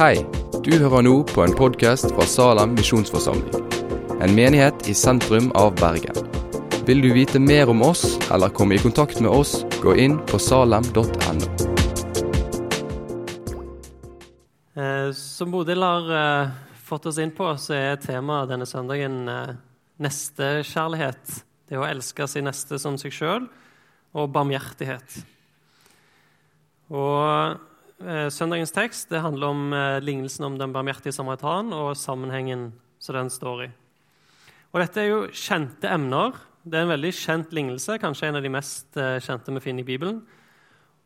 Hei, 0.00 0.22
du 0.64 0.70
hører 0.80 1.02
nå 1.04 1.10
på 1.28 1.42
en 1.44 1.52
podkast 1.52 2.06
fra 2.14 2.24
Salem 2.24 2.70
misjonsforsamling. 2.72 3.66
En 4.24 4.32
menighet 4.32 4.86
i 4.88 4.94
sentrum 4.96 5.50
av 5.60 5.74
Bergen. 5.76 6.16
Vil 6.88 7.04
du 7.04 7.10
vite 7.12 7.36
mer 7.36 7.68
om 7.68 7.84
oss 7.84 8.16
eller 8.32 8.48
komme 8.48 8.78
i 8.78 8.80
kontakt 8.80 9.20
med 9.20 9.28
oss, 9.28 9.58
gå 9.84 9.92
inn 10.00 10.16
på 10.24 10.40
salem.no. 10.40 11.04
Eh, 14.72 15.12
Som 15.20 15.52
Bodil 15.52 15.84
har 15.84 16.10
eh, 16.22 16.56
fått 16.80 17.12
oss 17.12 17.20
inn 17.20 17.36
på, 17.36 17.52
så 17.60 17.76
er 17.76 18.00
temaet 18.00 18.56
denne 18.56 18.64
søndagen 18.64 19.26
eh, 19.28 19.56
nestekjærlighet. 20.00 21.40
Det 21.68 21.76
å 21.76 21.84
elske 21.92 22.24
sin 22.24 22.48
neste 22.48 22.80
som 22.80 22.96
seg 22.96 23.12
sjøl, 23.12 23.52
og 24.16 24.32
barmhjertighet. 24.32 25.24
Og 26.88 27.68
Søndagens 28.00 28.72
tekst 28.72 29.10
handler 29.12 29.52
om 29.52 29.74
eh, 29.76 29.98
lignelsen 30.00 30.46
om 30.46 30.54
den 30.56 30.72
barmhjertige 30.72 31.12
samaritan 31.12 31.72
og 31.76 31.92
sammenhengen 32.00 32.70
som 33.00 33.18
den 33.18 33.30
står 33.32 33.64
i. 33.66 33.70
Og 34.70 34.80
Dette 34.80 35.02
er 35.02 35.10
jo 35.10 35.22
kjente 35.34 35.90
emner. 35.90 36.36
Det 36.62 36.78
er 36.78 36.86
en 36.86 36.92
veldig 36.92 37.10
kjent 37.16 37.54
lignelse, 37.56 37.96
kanskje 37.98 38.28
en 38.28 38.38
av 38.38 38.44
de 38.44 38.52
mest 38.52 38.96
eh, 39.00 39.18
kjente 39.24 39.52
vi 39.56 39.62
finner 39.64 39.82
i 39.82 39.88
Bibelen. 39.88 40.20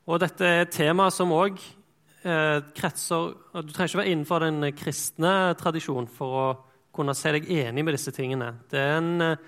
Og 0.04 0.20
dette 0.20 0.45
er 0.45 0.65
et 0.65 0.74
tema 0.74 1.06
som 1.15 1.32
òg 1.32 1.56
eh, 1.56 2.59
kretser 2.77 3.30
Du 3.65 3.73
trenger 3.73 3.88
ikke 3.88 4.01
være 4.02 4.12
innenfor 4.12 4.45
den 4.45 4.68
kristne 4.76 5.34
tradisjonen 5.60 6.10
for 6.12 6.40
å 6.40 6.46
kunne 6.95 7.15
se 7.16 7.32
deg 7.38 7.48
enig 7.51 7.87
med 7.87 7.96
disse 7.96 8.12
tingene. 8.15 8.51
Det 8.70 8.82
er 8.82 8.98
en, 8.98 9.15
eh, 9.23 9.46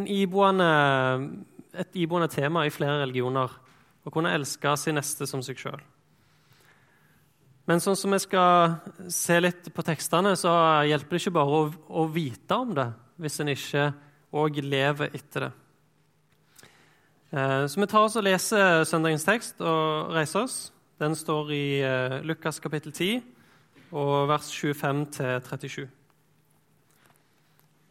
en 0.00 0.08
iboende, 0.08 0.70
et 1.74 2.00
iboende 2.00 2.30
tema 2.32 2.64
i 2.64 2.72
flere 2.72 3.02
religioner 3.02 3.58
å 4.04 4.12
kunne 4.12 4.32
elske 4.32 4.72
sin 4.80 4.96
neste 4.96 5.28
som 5.28 5.44
seg 5.44 5.60
sjøl. 5.60 5.82
Men 7.64 7.80
sånn 7.80 7.96
som 7.96 8.12
vi 8.12 8.20
skal 8.20 8.76
se 9.08 9.38
litt 9.40 9.70
på 9.72 9.84
tekstene, 9.86 10.34
så 10.36 10.52
hjelper 10.84 11.16
det 11.16 11.22
ikke 11.22 11.36
bare 11.38 11.60
å, 11.60 11.68
å 11.88 12.06
vite 12.12 12.58
om 12.60 12.74
det 12.76 12.90
hvis 13.22 13.38
en 13.40 13.52
ikke 13.54 13.86
òg 14.34 14.58
lever 14.64 15.14
etter 15.16 15.46
det. 15.46 15.52
Eh, 17.32 17.66
Så 17.66 17.80
vi 17.80 17.86
tar 17.86 18.04
oss 18.04 18.16
og 18.16 18.26
leser 18.26 18.84
søndagens 18.84 19.24
tekst 19.24 19.60
og 19.64 20.12
reiser 20.12 20.44
oss. 20.44 20.58
Den 21.00 21.16
står 21.16 21.52
i 21.56 21.64
eh, 21.80 22.20
Lukas 22.22 22.60
kapittel 22.60 22.92
10 22.92 23.22
og 23.94 24.28
vers 24.28 24.50
25 24.52 25.06
til 25.16 25.40
37. 25.40 25.88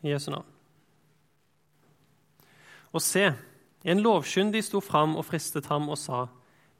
I 0.03 0.13
Jesu 0.13 0.29
navn. 0.31 0.45
Og 2.93 3.01
se, 3.01 3.25
en 3.83 4.03
lovkyndig 4.05 4.61
sto 4.63 4.83
fram 4.83 5.15
og 5.17 5.25
fristet 5.25 5.65
ham 5.71 5.89
og 5.89 5.97
sa, 5.97 6.27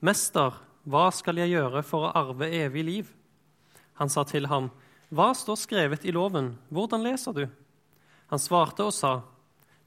Mester, 0.03 0.59
hva 0.83 1.07
skal 1.15 1.39
jeg 1.39 1.53
gjøre 1.53 1.83
for 1.87 2.07
å 2.07 2.15
arve 2.15 2.49
evig 2.51 2.83
liv? 2.83 3.11
Han 4.01 4.09
sa 4.11 4.25
til 4.27 4.49
ham, 4.51 4.71
Hva 5.13 5.31
står 5.37 5.59
skrevet 5.61 6.05
i 6.05 6.11
loven, 6.11 6.57
hvordan 6.73 7.03
leser 7.05 7.35
du? 7.37 7.45
Han 8.27 8.41
svarte 8.41 8.83
og 8.83 8.93
sa, 8.93 9.21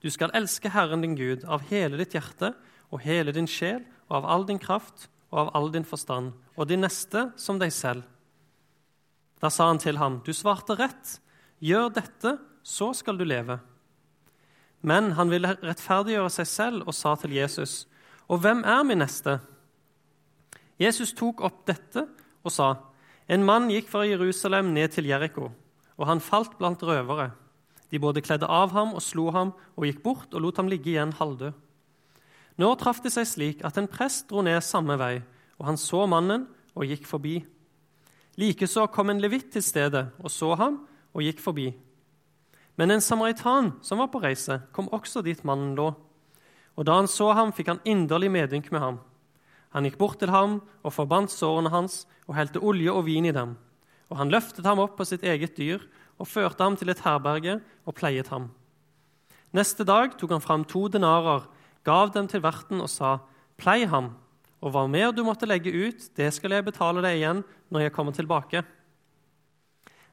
Du 0.01 0.09
skal 0.11 0.33
elske 0.33 0.71
Herren 0.71 1.03
din 1.03 1.17
Gud 1.17 1.45
av 1.45 1.67
hele 1.69 1.99
ditt 2.01 2.15
hjerte 2.15 2.55
og 2.91 3.03
hele 3.03 3.33
din 3.33 3.49
sjel 3.51 3.83
og 4.09 4.23
av 4.23 4.27
all 4.27 4.47
din 4.47 4.61
kraft 4.63 5.09
og 5.31 5.39
av 5.41 5.51
all 5.59 5.73
din 5.75 5.85
forstand, 5.85 6.33
og 6.55 6.69
din 6.69 6.81
neste 6.81 7.31
som 7.37 7.59
deg 7.59 7.73
selv. 7.75 8.05
Da 9.43 9.51
sa 9.51 9.67
han 9.67 9.79
til 9.83 9.99
ham, 9.99 10.23
Du 10.25 10.33
svarte 10.33 10.79
rett. 10.79 11.19
Gjør 11.61 11.91
dette, 11.93 12.39
så 12.63 12.93
skal 12.95 13.19
du 13.19 13.25
leve. 13.25 13.59
Men 14.81 15.13
han 15.19 15.29
ville 15.29 15.57
rettferdiggjøre 15.61 16.31
seg 16.31 16.47
selv 16.47 16.87
og 16.87 16.95
sa 16.95 17.17
til 17.17 17.35
Jesus, 17.37 17.87
Og 18.29 18.41
hvem 18.41 18.65
er 18.65 18.83
min 18.83 18.99
neste? 18.99 19.41
Jesus 20.81 21.15
tok 21.17 21.41
opp 21.47 21.65
dette 21.69 22.05
og 22.45 22.53
sa, 22.53 22.75
En 23.27 23.43
mann 23.43 23.71
gikk 23.73 23.89
fra 23.91 24.05
Jerusalem 24.07 24.71
ned 24.75 24.93
til 24.95 25.09
Jeriko, 25.11 25.51
og 25.99 26.07
han 26.07 26.23
falt 26.23 26.55
blant 26.61 26.83
røvere. 26.87 27.33
De 27.91 27.99
både 27.99 28.23
kledde 28.23 28.47
av 28.47 28.71
ham 28.75 28.95
og 28.95 29.03
slo 29.03 29.31
ham 29.35 29.51
og 29.75 29.87
gikk 29.87 30.03
bort 30.05 30.35
og 30.35 30.45
lot 30.45 30.61
ham 30.61 30.71
ligge 30.71 30.93
igjen 30.93 31.15
halvdød. 31.17 31.55
Nå 32.57 32.69
traff 32.81 33.03
det 33.05 33.13
seg 33.13 33.27
slik 33.29 33.65
at 33.67 33.77
en 33.81 33.89
prest 33.91 34.29
dro 34.31 34.45
ned 34.47 34.63
samme 34.65 34.97
vei, 35.01 35.21
og 35.59 35.67
han 35.69 35.81
så 35.81 36.05
mannen 36.09 36.47
og 36.77 36.87
gikk 36.89 37.07
forbi. 37.09 37.41
Likeså 38.37 38.87
kom 38.93 39.11
en 39.11 39.21
levitt 39.21 39.51
til 39.55 39.65
stedet 39.65 40.07
og 40.21 40.31
så 40.33 40.55
ham 40.61 40.81
og 41.17 41.25
gikk 41.25 41.41
forbi. 41.43 41.71
Men 42.77 42.93
en 42.93 43.01
samaritan 43.01 43.73
som 43.83 44.03
var 44.03 44.11
på 44.13 44.21
reise, 44.21 44.61
kom 44.73 44.91
også 44.93 45.23
dit 45.25 45.41
mannen 45.49 45.73
lå. 45.77 45.89
Og 46.77 46.85
da 46.85 46.99
han 46.99 47.09
så 47.09 47.31
ham, 47.33 47.55
fikk 47.57 47.73
han 47.73 47.85
inderlig 47.89 48.29
medynk 48.33 48.69
med 48.73 48.83
ham. 48.83 48.99
Han 49.77 49.85
gikk 49.85 49.99
bort 50.01 50.17
til 50.23 50.33
ham 50.33 50.63
og 50.81 50.95
forbandt 50.97 51.35
sårene 51.35 51.69
hans 51.69 52.07
og 52.25 52.39
helte 52.39 52.63
olje 52.65 52.89
og 52.89 53.05
vin 53.11 53.29
i 53.29 53.35
dem. 53.37 53.59
Og 54.09 54.17
han 54.17 54.33
løftet 54.33 54.65
ham 54.65 54.81
opp 54.81 54.95
på 54.97 55.05
sitt 55.05 55.27
eget 55.27 55.59
dyr 55.59 55.83
og 56.17 56.31
førte 56.31 56.65
ham 56.65 56.79
til 56.81 56.89
et 56.89 57.03
herberge 57.05 57.59
og 57.85 57.97
pleiet 57.99 58.31
ham. 58.33 58.49
Neste 59.53 59.85
dag 59.85 60.17
tok 60.17 60.33
han 60.33 60.45
fram 60.45 60.65
to 60.65 60.87
denarer, 60.89 61.45
gav 61.85 62.15
dem 62.17 62.25
til 62.29 62.41
verten 62.41 62.81
og 62.81 62.89
sa, 62.89 63.19
Plei 63.61 63.85
ham, 63.89 64.15
og 64.65 64.73
hva 64.73 64.87
mer 64.89 65.13
du 65.13 65.23
måtte 65.25 65.49
legge 65.49 65.73
ut, 65.73 66.09
det 66.17 66.33
skal 66.35 66.57
jeg 66.57 66.67
betale 66.67 67.05
deg 67.05 67.21
igjen 67.21 67.45
når 67.73 67.87
jeg 67.87 67.95
kommer 67.97 68.17
tilbake. 68.17 68.65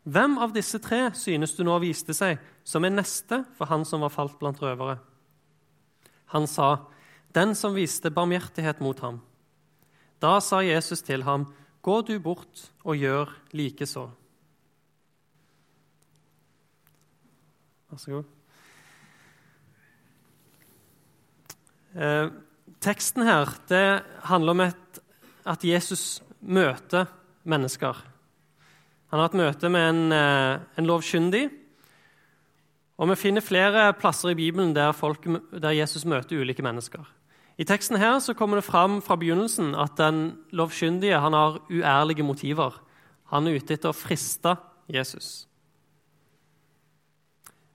Hvem 0.03 0.37
av 0.43 0.51
disse 0.55 0.79
tre 0.83 1.05
synes 1.15 1.55
du 1.55 1.63
nå 1.63 1.79
viste 1.79 2.15
seg 2.15 2.39
som 2.67 2.83
en 2.83 2.99
neste 2.99 3.45
for 3.55 3.71
han 3.71 3.87
som 3.87 4.03
var 4.03 4.11
falt 4.11 4.35
blant 4.39 4.59
røvere? 4.59 4.99
Han 6.35 6.47
sa, 6.47 6.89
Den 7.33 7.55
som 7.55 7.73
viste 7.73 8.11
barmhjertighet 8.13 8.83
mot 8.83 8.99
ham. 8.99 9.23
Da 10.23 10.37
sa 10.39 10.61
Jesus 10.63 11.03
til 11.03 11.25
ham, 11.27 11.49
Gå 11.83 11.97
du 12.07 12.15
bort 12.23 12.69
og 12.87 12.95
gjør 12.95 13.31
likeså. 13.51 14.05
Vær 17.91 17.99
så 17.99 18.13
god. 18.13 18.29
Eh, 21.93 22.29
teksten 22.79 23.27
her 23.27 23.51
det 23.67 23.83
handler 24.29 24.55
om 24.55 24.63
et, 24.69 25.01
at 25.45 25.65
Jesus 25.67 26.23
møter 26.39 27.11
mennesker. 27.43 27.99
Han 29.11 29.19
har 29.19 29.27
hatt 29.27 29.35
møte 29.37 29.69
med 29.69 29.89
en, 29.89 30.11
eh, 30.11 30.59
en 30.77 30.87
lovkyndig. 30.87 31.49
Og 32.97 33.09
Vi 33.09 33.15
finner 33.15 33.41
flere 33.41 33.93
plasser 33.93 34.29
i 34.29 34.39
Bibelen 34.39 34.73
der, 34.73 34.91
folk, 34.91 35.27
der 35.51 35.75
Jesus 35.75 36.05
møter 36.05 36.39
ulike 36.39 36.63
mennesker. 36.63 37.03
I 37.57 37.65
teksten 37.69 37.99
her 38.01 38.17
så 38.19 38.33
kommer 38.33 38.57
det 38.57 38.65
fram 38.65 38.97
fra 39.05 39.15
begynnelsen 39.19 39.75
at 39.77 39.97
den 39.99 40.39
lovkyndige 40.51 41.19
han 41.21 41.35
har 41.37 41.59
uærlige 41.69 42.25
motiver. 42.25 42.79
Han 43.29 43.47
er 43.47 43.59
ute 43.59 43.75
etter 43.75 43.91
å 43.91 43.97
friste 43.97 44.55
Jesus. 44.89 45.45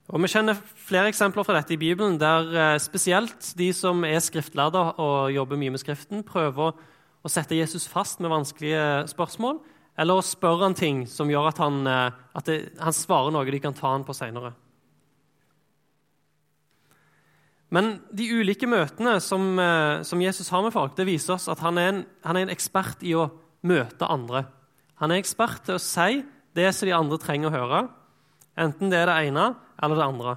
Og 0.09 0.21
Vi 0.23 0.31
kjenner 0.31 0.57
flere 0.57 1.11
eksempler 1.11 1.45
fra 1.45 1.59
dette 1.59 1.75
i 1.75 1.79
Bibelen, 1.79 2.17
der 2.19 2.47
eh, 2.57 2.79
spesielt 2.81 3.51
de 3.57 3.69
som 3.77 4.01
er 4.03 4.19
skriftlærde 4.19 4.81
og 4.97 5.31
jobber 5.31 5.59
mye 5.59 5.75
med 5.75 5.81
Skriften, 5.83 6.23
prøver 6.25 6.73
å 7.21 7.29
sette 7.29 7.55
Jesus 7.55 7.85
fast 7.87 8.19
med 8.19 8.33
vanskelige 8.33 9.05
spørsmål, 9.11 9.59
eller 9.99 10.17
å 10.17 10.25
spørre 10.25 10.65
han 10.65 10.77
ting 10.77 11.03
som 11.07 11.29
gjør 11.29 11.51
at 11.51 11.61
han, 11.61 11.85
eh, 11.87 12.17
at 12.35 12.49
det, 12.49 12.57
han 12.81 12.95
svarer 12.95 13.35
noe 13.35 13.45
de 13.45 13.61
kan 13.61 13.77
ta 13.77 13.93
han 13.93 14.07
på 14.07 14.17
seinere. 14.17 14.55
Men 17.69 17.99
de 18.09 18.25
ulike 18.33 18.67
møtene 18.69 19.19
som, 19.21 19.43
eh, 19.61 20.01
som, 20.03 20.21
Jesus 20.21 20.49
har 20.49 20.63
med 20.65 20.73
folk, 20.73 20.95
det 20.97 21.05
viser 21.05 21.35
oss 21.35 21.47
at 21.51 21.61
han 21.61 21.77
er, 21.77 21.89
en, 21.91 22.05
han 22.25 22.37
er 22.37 22.47
en 22.47 22.53
ekspert 22.53 23.03
i 23.05 23.13
å 23.13 23.29
møte 23.61 24.09
andre. 24.09 24.47
Han 25.01 25.13
er 25.13 25.21
ekspert 25.21 25.63
til 25.67 25.77
å 25.77 25.83
si 25.83 26.23
det 26.57 26.69
som 26.73 26.89
de 26.89 26.95
andre 26.97 27.19
trenger 27.21 27.49
å 27.49 27.55
høre, 27.55 27.81
enten 28.59 28.89
det 28.91 28.99
er 28.99 29.11
det 29.11 29.19
ene 29.29 29.51
eller 29.79 29.99
det 29.99 30.07
andre. 30.07 30.35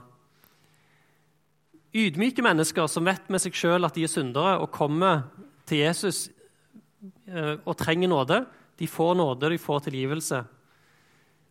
Ydmyke 1.92 2.44
mennesker 2.44 2.86
som 2.88 3.08
vet 3.08 3.26
med 3.32 3.42
seg 3.42 3.56
sjøl 3.56 3.84
at 3.84 3.96
de 3.96 4.04
er 4.04 4.12
syndere, 4.12 4.58
og 4.60 4.72
kommer 4.72 5.24
til 5.68 5.82
Jesus 5.82 6.28
eh, 7.28 7.56
og 7.64 7.76
trenger 7.80 8.12
nåde, 8.12 8.44
de 8.80 8.88
får 8.88 9.16
nåde, 9.18 9.50
de 9.52 9.60
får 9.60 9.86
tilgivelse. 9.88 10.44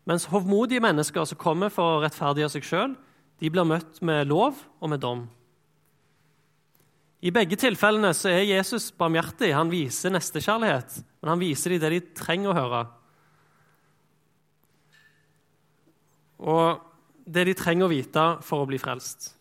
Mens 0.10 0.30
hovmodige 0.30 0.81
mennesker 0.81 1.25
som 1.30 1.38
kommer 1.42 1.74
for 1.74 1.98
å 1.98 2.01
rettferdiggjøre 2.06 2.54
seg 2.56 2.66
sjøl, 2.66 2.95
blir 3.42 3.66
møtt 3.66 4.01
med 4.06 4.30
lov 4.30 4.57
og 4.81 4.89
med 4.94 5.01
dom. 5.01 5.25
I 7.22 7.30
begge 7.30 7.58
tilfellene 7.60 8.16
så 8.18 8.32
er 8.32 8.48
Jesus 8.50 8.90
barmhjertig. 8.98 9.52
Han 9.54 9.70
viser 9.70 10.14
nestekjærlighet, 10.14 10.96
men 11.22 11.30
han 11.30 11.42
viser 11.42 11.76
dem 11.76 11.84
det 11.84 11.92
de 11.94 12.00
trenger 12.18 12.50
å 12.50 12.56
høre. 12.58 12.80
Og 16.42 16.82
det 17.30 17.46
de 17.46 17.54
trenger 17.58 17.86
å 17.86 17.92
vite 17.92 18.24
for 18.46 18.64
å 18.64 18.70
bli 18.70 18.80
frelst. 18.82 19.36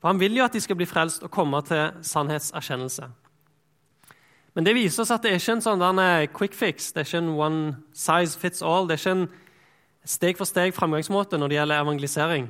For 0.00 0.08
Han 0.08 0.20
vil 0.20 0.38
jo 0.38 0.44
at 0.46 0.56
de 0.56 0.62
skal 0.64 0.78
bli 0.78 0.88
frelst 0.88 1.24
og 1.26 1.32
komme 1.32 1.60
til 1.68 2.00
sannhetserkjennelse. 2.00 3.10
Men 4.56 4.64
det 4.64 4.72
viser 4.72 5.02
oss 5.02 5.12
at 5.12 5.20
det 5.20 5.34
er 5.34 5.40
ikke 5.40 5.58
en 5.58 5.66
sånn 5.66 6.28
quick 6.32 6.54
fix, 6.56 6.92
det 6.92 7.02
er 7.02 7.08
ikke 7.10 7.20
en 7.20 7.34
one 7.36 7.76
size 7.92 8.38
fits 8.40 8.62
all. 8.62 8.88
Det 8.88 8.96
er 8.96 9.02
ikke 9.02 9.16
en 9.18 9.28
steg 10.06 10.38
for 10.38 10.48
steg 10.48 10.72
framgangsmåte 10.72 11.36
når 11.36 11.52
det 11.52 11.58
gjelder 11.58 11.82
evangelisering. 11.84 12.48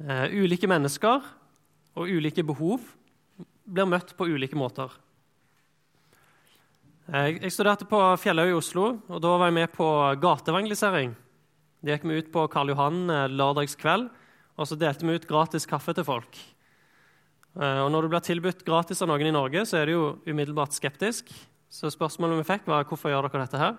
Uh, 0.00 0.32
ulike 0.32 0.66
mennesker 0.66 1.20
og 1.92 2.08
ulike 2.08 2.42
behov 2.42 2.80
blir 3.64 3.88
møtt 3.88 4.14
på 4.18 4.28
ulike 4.30 4.58
måter. 4.58 4.92
Jeg, 7.12 7.50
studerte 7.52 7.86
på 7.90 7.98
Fjellhaug 8.22 8.52
i 8.52 8.56
Oslo, 8.56 8.86
og 9.10 9.20
da 9.22 9.34
var 9.34 9.50
jeg 9.50 9.58
med 9.58 9.72
på 9.74 9.86
gateevangelisering. 10.22 11.12
Det 11.82 11.96
gikk 11.96 12.06
vi 12.06 12.18
ut 12.22 12.30
på 12.34 12.46
Karl 12.52 12.70
Johan 12.70 13.10
eh, 13.10 13.28
lørdagskveld, 13.32 14.06
og 14.54 14.68
så 14.68 14.78
delte 14.78 15.06
vi 15.08 15.16
ut 15.18 15.26
gratis 15.26 15.66
kaffe 15.66 15.94
til 15.98 16.06
folk. 16.06 16.38
Eh, 17.58 17.80
og 17.82 17.90
når 17.92 18.06
du 18.06 18.12
blir 18.12 18.24
tilbudt 18.24 18.62
gratis 18.64 19.02
av 19.02 19.10
noen 19.10 19.28
i 19.28 19.34
Norge, 19.34 19.64
så 19.66 19.80
er 19.80 19.90
du 19.90 19.96
jo 19.96 20.04
umiddelbart 20.28 20.76
skeptisk. 20.76 21.34
Så 21.72 21.90
spørsmålet 21.90 22.38
vi 22.38 22.48
fikk, 22.52 22.70
var 22.70 22.86
hvorfor 22.86 23.10
gjør 23.10 23.26
dere 23.26 23.44
dette 23.48 23.60
her? 23.60 23.76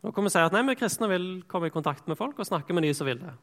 Nå 0.00 0.14
kan 0.16 0.24
vi 0.24 0.32
si 0.32 0.40
at 0.40 0.54
nei, 0.54 0.62
vi 0.70 0.78
kristne 0.80 1.10
vil 1.10 1.28
komme 1.50 1.68
i 1.68 1.74
kontakt 1.74 2.06
med 2.08 2.16
folk 2.16 2.38
og 2.40 2.48
snakke 2.48 2.72
med 2.76 2.86
de 2.86 2.94
som 2.96 3.08
vil 3.10 3.20
det. 3.20 3.34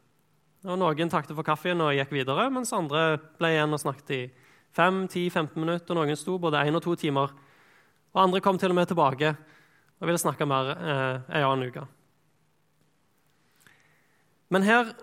Og 0.66 0.80
Noen 0.80 1.12
takket 1.12 1.36
for 1.36 1.46
kaffen 1.46 1.84
og 1.84 1.92
gikk 1.94 2.16
videre, 2.16 2.48
mens 2.50 2.74
andre 2.74 3.20
ble 3.38 3.52
igjen 3.54 3.76
og 3.76 3.82
snakket 3.84 4.14
i 4.16 4.22
5-10-15 4.76 5.56
minutter. 5.56 5.94
og 5.94 6.00
Noen 6.00 6.18
sto 6.18 6.38
både 6.38 6.64
én 6.66 6.76
og 6.76 6.82
to 6.84 6.94
timer. 6.98 7.32
Og 8.14 8.22
andre 8.22 8.40
kom 8.40 8.58
til 8.58 8.72
og 8.72 8.78
med 8.78 8.88
tilbake 8.90 9.34
og 9.98 10.06
ville 10.06 10.20
snakke 10.20 10.46
mer 10.46 10.70
eh, 10.76 11.16
en 11.38 11.48
annen 11.48 11.70
uke. 11.70 11.84
Men 14.48 14.64
her 14.64 14.94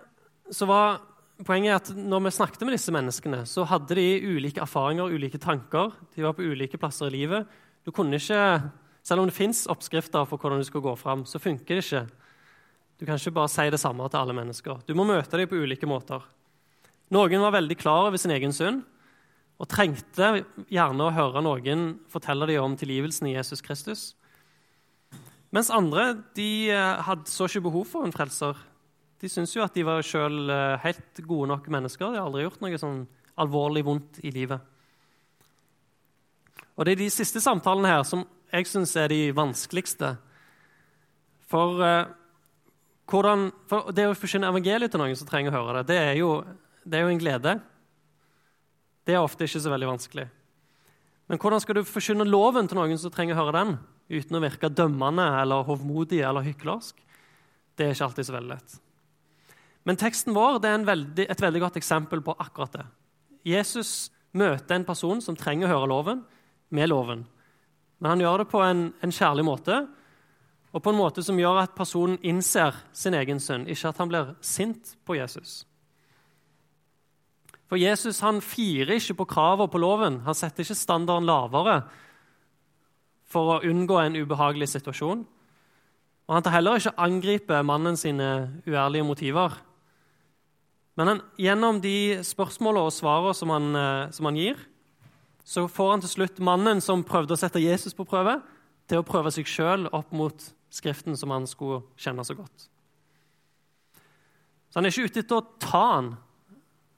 så 0.53 0.65
var 0.69 1.01
poenget 1.45 1.75
at 1.75 1.91
når 1.97 2.23
vi 2.25 2.33
snakket 2.37 2.63
med 2.65 2.77
disse 2.77 2.93
menneskene, 2.95 3.43
så 3.49 3.65
hadde 3.67 3.97
de 3.97 4.07
ulike 4.23 4.61
erfaringer, 4.63 5.11
ulike 5.11 5.41
tanker. 5.41 5.91
De 6.15 6.23
var 6.23 6.33
på 6.37 6.45
ulike 6.45 6.79
plasser 6.81 7.11
i 7.11 7.17
livet. 7.17 7.47
Du 7.85 7.91
kunne 7.91 8.15
ikke, 8.15 8.71
Selv 9.05 9.21
om 9.21 9.27
det 9.27 9.35
fins 9.37 9.67
oppskrifter 9.69 10.25
for 10.25 10.41
hvordan 10.41 10.57
du 10.57 10.65
skal 10.65 10.81
gå 10.81 10.95
fram, 10.97 11.27
så 11.29 11.37
funker 11.37 11.75
det 11.77 11.83
ikke. 11.83 12.07
Du 12.97 13.05
kan 13.05 13.19
ikke 13.19 13.35
bare 13.35 13.51
si 13.53 13.69
det 13.69 13.77
samme 13.79 14.09
til 14.09 14.17
alle 14.17 14.33
mennesker. 14.33 14.79
Du 14.87 14.95
må 14.95 15.03
møte 15.05 15.37
dem 15.37 15.47
på 15.47 15.59
ulike 15.61 15.85
måter. 15.85 16.23
Noen 17.13 17.43
var 17.43 17.53
veldig 17.53 17.77
klar 17.77 18.07
over 18.07 18.17
sin 18.17 18.31
egen 18.33 18.49
synd 18.49 18.81
og 19.55 19.69
trengte 19.71 20.43
gjerne 20.67 21.05
å 21.05 21.13
høre 21.15 21.43
noen 21.43 21.87
fortelle 22.11 22.47
dem 22.49 22.63
om 22.65 22.75
tilgivelsen 22.79 23.29
i 23.29 23.35
Jesus 23.37 23.63
Kristus. 23.63 24.05
Mens 25.55 25.71
andre 25.71 26.09
de 26.35 26.71
eh, 26.73 27.03
hadde 27.07 27.31
så 27.31 27.47
ikke 27.47 27.63
behov 27.69 27.85
for 27.87 28.03
en 28.07 28.13
frelser. 28.15 28.57
De 29.21 29.29
syntes 29.31 29.53
jo 29.55 29.63
at 29.63 29.75
de 29.75 29.85
var 29.87 30.03
sjøl 30.03 30.49
eh, 30.51 30.81
helt 30.83 31.21
gode 31.23 31.47
nok 31.53 31.69
mennesker. 31.71 32.11
De 32.11 32.19
har 32.19 32.27
aldri 32.27 32.43
gjort 32.43 32.65
noe 32.65 32.81
sånn 32.81 33.05
alvorlig 33.39 33.85
vondt 33.87 34.19
i 34.27 34.33
livet. 34.35 34.59
Og 36.75 36.83
Det 36.83 36.95
er 36.95 37.05
de 37.05 37.13
siste 37.13 37.39
samtalene 37.39 37.93
her 37.93 38.03
som 38.07 38.25
jeg 38.51 38.67
syns 38.67 38.95
er 38.99 39.07
de 39.11 39.21
vanskeligste. 39.35 40.17
For, 41.47 41.79
eh, 41.85 42.11
hvordan, 43.07 43.47
for 43.71 43.95
det 43.95 44.09
å 44.09 44.17
forsyne 44.17 44.51
evangeliet 44.51 44.91
til 44.91 44.99
noen 44.99 45.15
som 45.15 45.29
trenger 45.29 45.53
å 45.53 45.61
høre 45.61 45.79
det, 45.79 45.93
det 45.93 46.01
er 46.01 46.19
jo, 46.19 46.33
det 46.83 46.99
er 46.99 47.07
jo 47.07 47.15
en 47.15 47.23
glede. 47.23 47.55
Det 49.05 49.13
er 49.13 49.21
ofte 49.21 49.45
ikke 49.45 49.61
så 49.61 49.71
veldig 49.71 49.91
vanskelig. 49.91 50.25
Men 51.29 51.41
hvordan 51.41 51.61
skal 51.61 51.79
du 51.79 51.85
forkynne 51.87 52.25
loven 52.27 52.69
til 52.69 52.77
noen 52.77 52.99
som 53.01 53.13
trenger 53.13 53.37
å 53.37 53.43
høre 53.43 53.57
den, 53.57 53.75
uten 54.09 54.37
å 54.37 54.41
virke 54.43 54.69
dømmende 54.69 55.25
eller 55.41 55.65
hovmodig 55.65 56.21
eller 56.25 56.45
hyklersk? 56.45 56.97
Det 57.75 57.85
er 57.85 57.95
ikke 57.95 58.09
alltid 58.09 58.27
så 58.27 58.35
veldig 58.35 58.53
lett. 58.53 58.75
Men 59.85 59.99
teksten 60.01 60.33
vår 60.33 60.57
er 60.65 60.85
veldig, 60.85 61.27
et 61.29 61.41
veldig 61.41 61.61
godt 61.61 61.77
eksempel 61.81 62.21
på 62.25 62.33
akkurat 62.41 62.79
det. 62.79 62.85
Jesus 63.45 64.09
møter 64.33 64.77
en 64.77 64.87
person 64.87 65.21
som 65.21 65.37
trenger 65.37 65.69
å 65.69 65.75
høre 65.75 65.91
loven, 65.91 66.23
med 66.73 66.89
loven. 66.89 67.21
Men 68.01 68.15
han 68.15 68.23
gjør 68.23 68.41
det 68.41 68.49
på 68.51 68.61
en, 68.65 68.87
en 69.05 69.13
kjærlig 69.13 69.45
måte, 69.45 69.83
og 70.75 70.83
på 70.83 70.91
en 70.91 70.97
måte 70.99 71.23
som 71.23 71.37
gjør 71.39 71.61
at 71.61 71.77
personen 71.77 72.17
innser 72.25 72.75
sin 72.91 73.15
egen 73.15 73.39
synd, 73.39 73.69
ikke 73.71 73.93
at 73.93 74.01
han 74.01 74.09
blir 74.11 74.33
sint 74.43 74.95
på 75.07 75.15
Jesus. 75.15 75.61
For 77.69 77.81
Jesus 77.81 78.21
han 78.21 78.41
firer 78.45 78.97
ikke 78.97 79.17
på 79.21 79.29
kravene 79.35 79.71
på 79.71 79.81
loven. 79.81 80.19
Han 80.27 80.37
setter 80.37 80.65
ikke 80.65 80.77
standarden 80.77 81.27
lavere 81.27 81.79
for 83.25 83.55
å 83.55 83.61
unngå 83.65 83.97
en 83.99 84.17
ubehagelig 84.19 84.69
situasjon. 84.75 85.23
Og 86.25 86.33
Han 86.33 86.45
tar 86.45 86.55
heller 86.57 86.79
ikke 86.79 86.97
angripe 86.97 87.61
mannen 87.65 87.97
sine 87.97 88.61
uærlige 88.65 89.05
motiver. 89.05 89.57
Men 90.95 91.07
han, 91.07 91.21
gjennom 91.37 91.81
de 91.83 92.23
spørsmålene 92.23 92.87
og 92.87 92.93
svarene 92.95 93.35
som 93.35 93.51
eh, 93.51 94.11
som 94.15 94.25
han 94.29 94.37
gir, 94.39 94.55
så 95.43 95.67
får 95.67 95.91
han 95.91 96.01
til 96.01 96.09
slutt 96.09 96.39
mannen 96.39 96.81
som 96.81 97.03
prøvde 97.03 97.35
å 97.35 97.39
sette 97.39 97.61
Jesus 97.61 97.93
på 97.93 98.07
prøve, 98.07 98.39
til 98.87 99.01
å 99.01 99.05
prøve 99.05 99.31
seg 99.33 99.49
sjøl 99.49 99.89
opp 99.91 100.13
mot 100.13 100.51
Skriften 100.75 101.15
som 101.15 101.31
han 101.31 101.45
skulle 101.47 101.85
kjenne 101.95 102.23
så 102.27 102.35
godt. 102.35 102.65
Så 104.67 104.79
han 104.79 104.87
er 104.87 104.91
ikke 104.91 105.07
ute 105.07 105.21
etter 105.21 105.37
å 105.37 105.45
ta 105.61 105.83
han, 105.93 106.09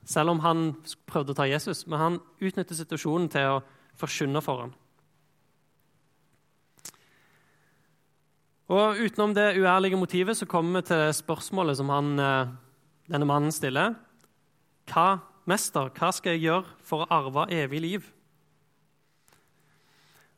selv 0.08 0.32
om 0.32 0.40
han 0.40 0.70
prøvde 1.10 1.34
å 1.34 1.38
ta 1.38 1.48
Jesus, 1.50 1.84
men 1.88 2.00
han 2.00 2.20
utnytter 2.40 2.78
situasjonen 2.78 3.28
til 3.32 3.58
å 3.58 3.64
forkynne 4.00 4.42
for 4.46 4.64
ham. 4.64 4.76
Og 8.72 9.00
Utenom 9.00 9.34
det 9.36 9.56
uærlige 9.56 10.00
motivet 10.00 10.36
så 10.36 10.48
kommer 10.48 10.82
vi 10.82 10.90
til 10.90 11.14
spørsmålet 11.16 11.78
som 11.80 11.90
han, 11.90 12.20
eh, 12.20 12.48
denne 13.08 13.28
mannen 13.28 13.52
stiller. 13.52 13.96
Hva, 14.88 15.22
mester, 15.48 15.90
hva 15.90 16.12
skal 16.12 16.36
jeg 16.36 16.48
gjøre 16.48 16.66
for 16.84 17.04
å 17.04 17.12
arve 17.12 17.48
evig 17.52 17.82
liv? 17.82 18.14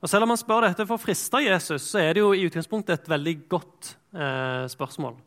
Og 0.01 0.09
Selv 0.09 0.23
om 0.23 0.29
han 0.29 0.37
spør 0.37 0.61
dette 0.61 0.85
for 0.87 0.95
å 0.95 1.01
friste 1.01 1.41
Jesus, 1.43 1.81
så 1.81 1.99
er 1.99 2.13
det 2.13 2.21
jo 2.21 2.31
i 2.33 2.45
utgangspunktet 2.47 3.01
et 3.01 3.09
veldig 3.09 3.49
godt 3.49 3.95
eh, 4.13 4.65
spørsmål. 4.67 5.17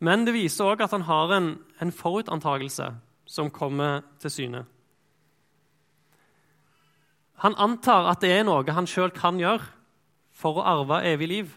Men 0.00 0.24
det 0.24 0.34
viser 0.34 0.64
òg 0.64 0.80
at 0.82 0.90
han 0.90 1.02
har 1.06 1.30
en, 1.36 1.58
en 1.80 1.92
forutantagelse 1.92 2.88
som 3.32 3.50
kommer 3.50 4.02
til 4.20 4.30
syne. 4.30 4.64
Han 7.42 7.56
antar 7.58 8.10
at 8.10 8.20
det 8.22 8.30
er 8.36 8.44
noe 8.46 8.76
han 8.76 8.86
sjøl 8.86 9.10
kan 9.16 9.40
gjøre 9.40 9.64
for 10.36 10.60
å 10.60 10.66
arve 10.76 11.00
evig 11.08 11.28
liv. 11.30 11.50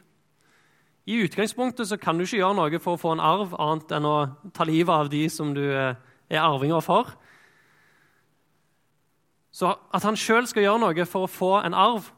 I 1.06 1.20
utgangspunktet 1.28 1.90
så 1.90 2.00
kan 2.02 2.18
du 2.18 2.24
ikke 2.26 2.40
gjøre 2.40 2.58
noe 2.58 2.80
for 2.82 2.96
å 2.96 3.02
få 3.02 3.12
en 3.14 3.22
arv, 3.22 3.54
annet 3.62 3.92
enn 3.94 4.08
å 4.10 4.16
ta 4.56 4.66
livet 4.66 4.94
av 4.94 5.12
de 5.12 5.22
som 5.30 5.52
du 5.54 5.62
eh, 5.68 5.94
er 6.32 6.42
arvinger 6.42 6.82
for. 6.82 7.12
Så 9.54 9.76
at 9.94 10.04
han 10.08 10.18
sjøl 10.18 10.48
skal 10.50 10.66
gjøre 10.66 10.82
noe 10.82 11.06
for 11.08 11.28
å 11.28 11.32
få 11.32 11.52
en 11.62 11.78
arv, 11.78 12.10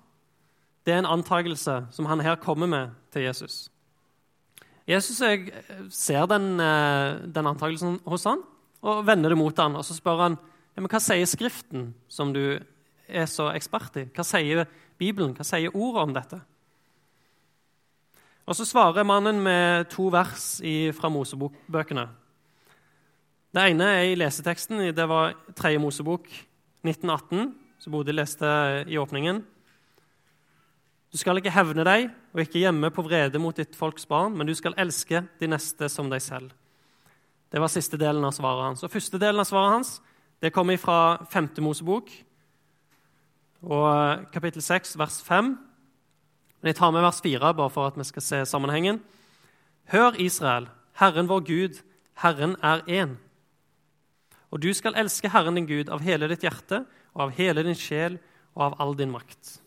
det 0.87 0.95
er 0.95 1.01
en 1.01 1.11
antakelse 1.17 1.81
som 1.91 2.07
han 2.07 2.23
her 2.23 2.39
kommer 2.39 2.69
med 2.71 2.95
til 3.11 3.27
Jesus. 3.27 3.67
Jesus 4.87 5.19
jeg 5.19 5.51
ser 5.91 6.29
den, 6.31 6.53
eh, 6.63 7.19
den 7.27 7.51
antakelsen 7.51 7.99
hos 8.07 8.23
han, 8.23 8.45
og 8.85 9.05
vender 9.07 9.33
det 9.33 9.39
mot 9.39 9.57
han, 9.57 9.77
og 9.79 9.85
så 9.85 9.95
spør 9.97 10.23
han 10.25 10.37
ja, 10.77 10.83
men 10.83 10.91
hva 10.91 10.99
sier 11.01 11.25
Skriften, 11.25 11.89
som 12.07 12.29
du 12.35 12.59
er 13.07 13.25
så 13.31 13.47
ekspert 13.55 13.97
i. 13.97 14.03
Hva 14.13 14.25
sier 14.27 14.67
Bibelen? 14.99 15.33
Hva 15.33 15.45
sier 15.47 15.73
ordet 15.73 16.03
om 16.03 16.13
dette? 16.13 16.39
Og 18.47 18.55
Så 18.55 18.63
svarer 18.63 19.03
mannen 19.03 19.41
med 19.43 19.89
to 19.91 20.07
vers 20.13 20.61
fra 20.95 21.09
Mosebokbøkene. 21.11 22.05
Det 23.51 23.63
ene 23.71 23.87
er 23.97 24.03
i 24.11 24.15
leseteksten. 24.15 24.93
Det 24.95 25.07
var 25.09 25.33
3. 25.55 25.73
Mosebok 25.81 26.29
1918, 26.85 27.51
som 27.79 27.91
Bodil 27.91 28.15
leste 28.15 28.47
i 28.87 28.97
åpningen. 29.01 29.41
Du 31.11 31.17
skal 31.17 31.39
ikke 31.39 31.51
hevne 31.51 31.83
deg 31.87 32.07
og 32.35 32.43
ikke 32.43 32.61
gjemme 32.61 32.91
på 32.93 33.03
vrede 33.03 33.39
mot 33.41 33.55
ditt 33.55 33.75
folks 33.75 34.05
barn, 34.07 34.35
men 34.37 34.47
du 34.47 34.53
skal 34.55 34.77
elske 34.79 35.25
de 35.39 35.49
neste 35.49 35.89
som 35.91 36.11
deg 36.11 36.21
selv. 36.23 36.53
Det 37.51 37.61
var 37.61 37.71
siste 37.71 37.97
delen 37.97 38.25
av 38.27 38.35
svaret 38.35 38.65
hans. 38.69 38.83
Og 38.83 38.91
Første 38.91 39.19
delen 39.21 39.39
av 39.39 39.47
svaret 39.47 39.77
hans 39.77 39.97
det 40.41 40.53
kommer 40.53 40.77
fra 40.77 41.25
5. 41.31 41.49
Mosebok, 41.65 42.11
og 43.65 43.85
eh, 43.89 44.25
kapittel 44.29 44.61
6, 44.61 44.97
vers 44.99 45.21
5. 45.25 45.47
Men 46.61 46.69
jeg 46.69 46.77
tar 46.77 46.91
med 46.93 47.01
vers 47.01 47.21
4 47.23 47.53
bare 47.57 47.73
for 47.73 47.89
at 47.89 47.97
vi 47.97 48.05
skal 48.05 48.21
se 48.21 48.41
sammenhengen. 48.45 48.99
Hør, 49.89 50.13
Israel, 50.21 50.67
Herren 50.99 51.29
vår 51.29 51.41
Gud, 51.47 51.81
Herren 52.21 52.55
er 52.61 52.83
én. 52.85 53.15
Og 54.51 54.61
du 54.61 54.69
skal 54.73 54.95
elske 54.95 55.29
Herren 55.29 55.57
din 55.57 55.67
Gud 55.67 55.89
av 55.89 56.05
hele 56.05 56.29
ditt 56.29 56.45
hjerte 56.45 56.83
og 57.15 57.27
av 57.27 57.33
hele 57.37 57.63
din 57.65 57.77
sjel 57.77 58.19
og 58.55 58.69
av 58.69 58.77
all 58.81 58.95
din 58.97 59.11
makt. 59.11 59.57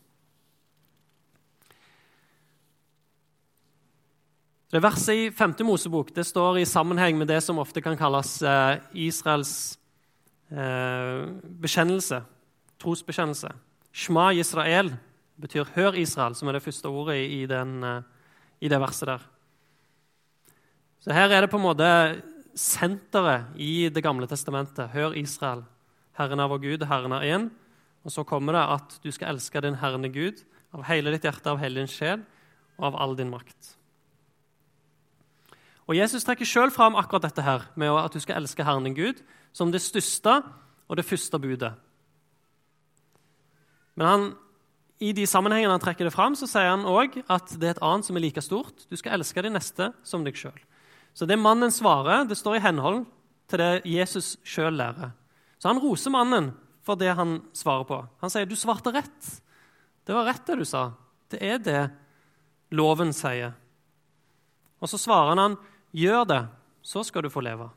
Det 4.71 4.79
Verset 4.79 5.17
i 5.19 5.23
5. 5.35 5.51
Mosebok 5.67 6.13
det 6.15 6.23
står 6.23 6.61
i 6.61 6.69
sammenheng 6.69 7.17
med 7.19 7.27
det 7.27 7.41
som 7.43 7.57
ofte 7.59 7.81
kan 7.83 7.97
kalles 7.99 8.37
eh, 8.39 8.77
Israels 9.03 9.75
eh, 10.47 11.27
bekjennelse, 11.59 12.21
trosbekjennelse. 12.79 13.51
Shma 13.91 14.29
Israel 14.31 14.93
betyr 15.35 15.67
'hør 15.75 15.97
Israel', 15.99 16.37
som 16.39 16.47
er 16.47 16.53
det 16.53 16.63
første 16.63 16.87
ordet 16.87 17.17
i, 17.19 17.45
den, 17.45 17.83
eh, 17.83 18.01
i 18.61 18.69
det 18.69 18.79
verset 18.79 19.07
der. 19.07 19.19
Så 21.01 21.11
Her 21.11 21.27
er 21.27 21.41
det 21.41 21.51
på 21.51 21.59
en 21.59 21.67
måte 21.67 22.21
senteret 22.55 23.51
i 23.57 23.89
Det 23.89 24.03
gamle 24.03 24.27
testamentet. 24.27 24.89
Hør 24.95 25.11
Israel. 25.11 25.65
Herren 26.15 26.39
er 26.39 26.47
vår 26.47 26.61
Gud, 26.61 26.87
Herren 26.87 27.11
er 27.11 27.27
én. 27.27 27.49
Og 28.05 28.11
så 28.11 28.23
kommer 28.23 28.53
det 28.53 28.71
at 28.71 29.03
du 29.03 29.11
skal 29.11 29.35
elske 29.35 29.61
din 29.61 29.75
Herrene 29.75 30.07
Gud 30.07 30.45
av 30.73 30.83
hele 30.83 31.11
ditt 31.11 31.23
hjerte, 31.23 31.47
av 31.47 31.59
hele 31.59 31.75
din 31.75 31.87
sjel 31.87 32.23
og 32.79 32.85
av 32.85 32.95
all 32.95 33.15
din 33.17 33.29
makt. 33.29 33.80
Og 35.91 35.97
Jesus 35.99 36.23
trekker 36.23 36.47
sjøl 36.47 36.71
fram 36.71 36.95
akkurat 36.95 37.25
dette 37.25 37.43
her, 37.43 37.65
med 37.75 37.91
at 37.99 38.13
du 38.15 38.21
skal 38.23 38.37
elske 38.39 38.63
Herren 38.63 38.85
din 38.87 38.95
Gud 38.95 39.17
som 39.51 39.73
det 39.73 39.81
største 39.83 40.37
og 40.87 40.95
det 40.95 41.03
første 41.03 41.35
budet. 41.35 41.73
Men 43.99 44.07
han 44.07 44.23
I 45.01 45.11
de 45.17 45.25
sammenhengene 45.25 45.73
han 45.73 45.81
trekker 45.81 46.05
det 46.05 46.13
fram, 46.13 46.35
så 46.37 46.45
sier 46.45 46.69
han 46.69 46.85
òg 46.85 47.15
at 47.25 47.55
det 47.57 47.67
er 47.67 47.73
et 47.73 47.83
annet 47.83 48.05
som 48.05 48.15
er 48.15 48.21
like 48.21 48.41
stort. 48.45 48.83
Du 48.85 48.93
skal 48.95 49.17
elske 49.17 49.41
de 49.41 49.49
neste 49.49 49.87
som 50.05 50.21
deg 50.23 50.37
sjøl. 50.37 50.59
Så 51.17 51.25
det 51.25 51.39
mannen 51.41 51.73
svarer, 51.73 52.27
det 52.29 52.37
står 52.37 52.59
i 52.59 52.61
henhold 52.67 53.01
til 53.49 53.59
det 53.59 53.71
Jesus 53.89 54.35
sjøl 54.45 54.77
lærer. 54.77 55.09
Så 55.57 55.73
han 55.73 55.81
roser 55.81 56.13
mannen 56.13 56.51
for 56.85 57.01
det 57.01 57.15
han 57.17 57.39
svarer 57.57 57.83
på. 57.89 57.97
Han 58.21 58.29
sier, 58.29 58.45
'Du 58.45 58.55
svarte 58.55 58.93
rett.' 58.93 59.41
Det 60.05 60.13
var 60.13 60.25
rett, 60.25 60.45
det 60.45 60.57
du 60.57 60.65
sa. 60.65 60.93
Det 61.29 61.41
er 61.41 61.57
det 61.57 61.91
loven 62.71 63.13
sier. 63.13 63.53
Og 64.81 64.89
så 64.89 64.97
svarer 64.97 65.37
han, 65.37 65.57
'Gjør 65.91 66.23
det, 66.23 66.47
så 66.81 67.03
skal 67.03 67.23
du 67.23 67.29
få 67.29 67.41
leve'. 67.43 67.69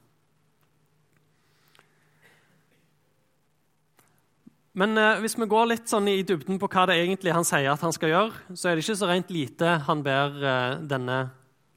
Men 4.75 4.99
eh, 4.99 5.21
hvis 5.23 5.37
vi 5.39 5.47
går 5.47 5.69
litt 5.71 5.91
sånn 5.91 6.09
i 6.11 6.23
dybden 6.27 6.59
på 6.59 6.67
hva 6.67 6.89
det 6.91 6.99
egentlig 6.99 7.35
han 7.35 7.47
sier 7.47 7.71
at 7.71 7.83
han 7.85 7.95
skal 7.95 8.11
gjøre, 8.11 8.57
så 8.59 8.69
er 8.69 8.75
det 8.75 8.83
ikke 8.83 8.99
så 8.99 9.11
rent 9.11 9.31
lite 9.31 9.77
han 9.87 10.03
ber 10.03 10.35
eh, 10.43 10.79
denne 10.83 11.19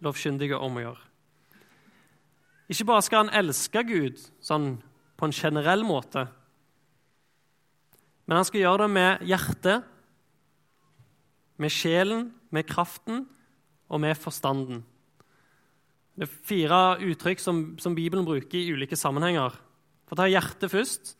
lovkyndige 0.01 0.57
om 0.57 0.79
å 0.79 0.81
gjøre. 0.81 1.03
Ikke 2.73 2.87
bare 2.89 3.05
skal 3.05 3.25
han 3.25 3.35
elske 3.37 3.83
Gud 3.87 4.17
sånn 4.43 4.79
på 5.17 5.29
en 5.29 5.35
generell 5.35 5.85
måte, 5.85 6.25
men 8.27 8.41
han 8.41 8.47
skal 8.49 8.59
gjøre 8.59 8.83
det 8.83 8.91
med 8.91 9.29
hjertet, 9.29 9.85
med 11.57 11.71
sjelen, 11.71 12.25
med 12.51 12.67
kraften 12.67 13.23
og 13.87 14.01
med 14.03 14.17
forstanden. 14.19 14.81
Det 16.17 16.25
er 16.25 16.37
fire 16.49 16.81
uttrykk 17.05 17.41
som, 17.41 17.61
som 17.77 17.93
Bibelen 17.93 18.25
bruker 18.25 18.57
i 18.57 18.71
ulike 18.73 18.97
sammenhenger. 18.97 19.53
For 20.07 20.17
å 20.17 20.21
ta 20.23 20.29
hjertet 20.31 20.73
først 20.73 21.13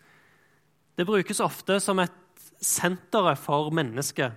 det 0.98 1.06
brukes 1.06 1.44
ofte 1.46 1.77
som 1.84 2.00
et 2.01 2.16
senteret 2.58 3.38
for 3.38 3.70
mennesket. 3.75 4.34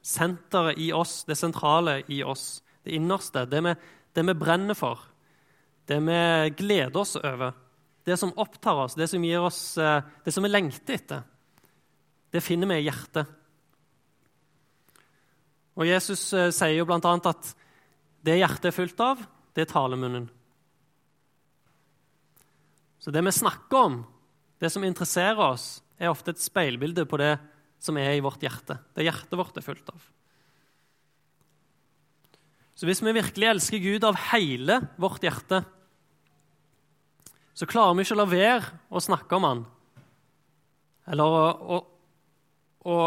Senteret 0.00 0.80
i 0.80 0.88
oss, 0.96 1.20
det 1.28 1.36
sentrale 1.36 1.98
i 2.08 2.22
oss, 2.24 2.62
det 2.86 2.96
innerste. 2.96 3.44
Det 3.44 3.60
vi, 3.66 3.74
det 4.16 4.24
vi 4.30 4.36
brenner 4.40 4.78
for, 4.78 5.02
det 5.88 6.00
vi 6.06 6.20
gleder 6.56 7.02
oss 7.02 7.18
over. 7.20 7.52
Det 8.08 8.16
som 8.16 8.32
opptar 8.40 8.86
oss, 8.86 8.96
det 8.96 9.10
som, 9.12 9.24
gir 9.24 9.44
oss, 9.44 9.60
eh, 9.76 10.00
det 10.24 10.32
som 10.32 10.46
vi 10.46 10.48
lengter 10.48 10.96
etter. 10.96 11.26
Det 12.32 12.40
finner 12.40 12.70
vi 12.72 12.80
i 12.80 12.86
hjertet. 12.86 13.28
Og 15.76 15.84
Jesus 15.84 16.30
eh, 16.32 16.48
sier 16.56 16.78
jo 16.78 16.88
bl.a. 16.88 17.00
at 17.04 17.52
det 18.24 18.40
hjertet 18.40 18.70
er 18.70 18.80
fullt 18.80 19.04
av, 19.04 19.20
det 19.58 19.64
er 19.66 19.72
talemunnen. 19.72 20.28
Så 23.02 23.10
det 23.10 23.24
vi 23.26 23.32
snakker 23.34 23.88
om, 23.88 23.96
det 24.62 24.70
som 24.70 24.84
interesserer 24.86 25.40
oss, 25.42 25.80
er 25.98 26.12
ofte 26.12 26.30
et 26.30 26.42
speilbilde 26.42 27.02
på 27.10 27.18
det 27.18 27.32
som 27.82 27.98
er 27.98 28.12
i 28.14 28.22
vårt 28.22 28.42
hjerte. 28.42 28.76
Det 28.94 29.02
hjertet 29.02 29.34
vårt 29.38 29.58
er 29.58 29.66
fullt 29.66 29.90
av. 29.90 30.04
Så 32.78 32.86
hvis 32.86 33.02
vi 33.02 33.16
virkelig 33.16 33.48
elsker 33.50 33.82
Gud 33.82 34.06
av 34.06 34.20
hele 34.30 34.78
vårt 34.94 35.26
hjerte, 35.26 35.64
så 37.58 37.66
klarer 37.66 37.98
vi 37.98 38.06
ikke 38.06 38.14
å 38.14 38.20
la 38.20 38.28
være 38.30 38.78
å 38.94 39.02
snakke 39.02 39.40
om 39.40 39.48
han. 39.48 39.64
Eller 41.10 41.26
å, 41.26 41.42
å, 41.58 41.80
å 42.86 42.98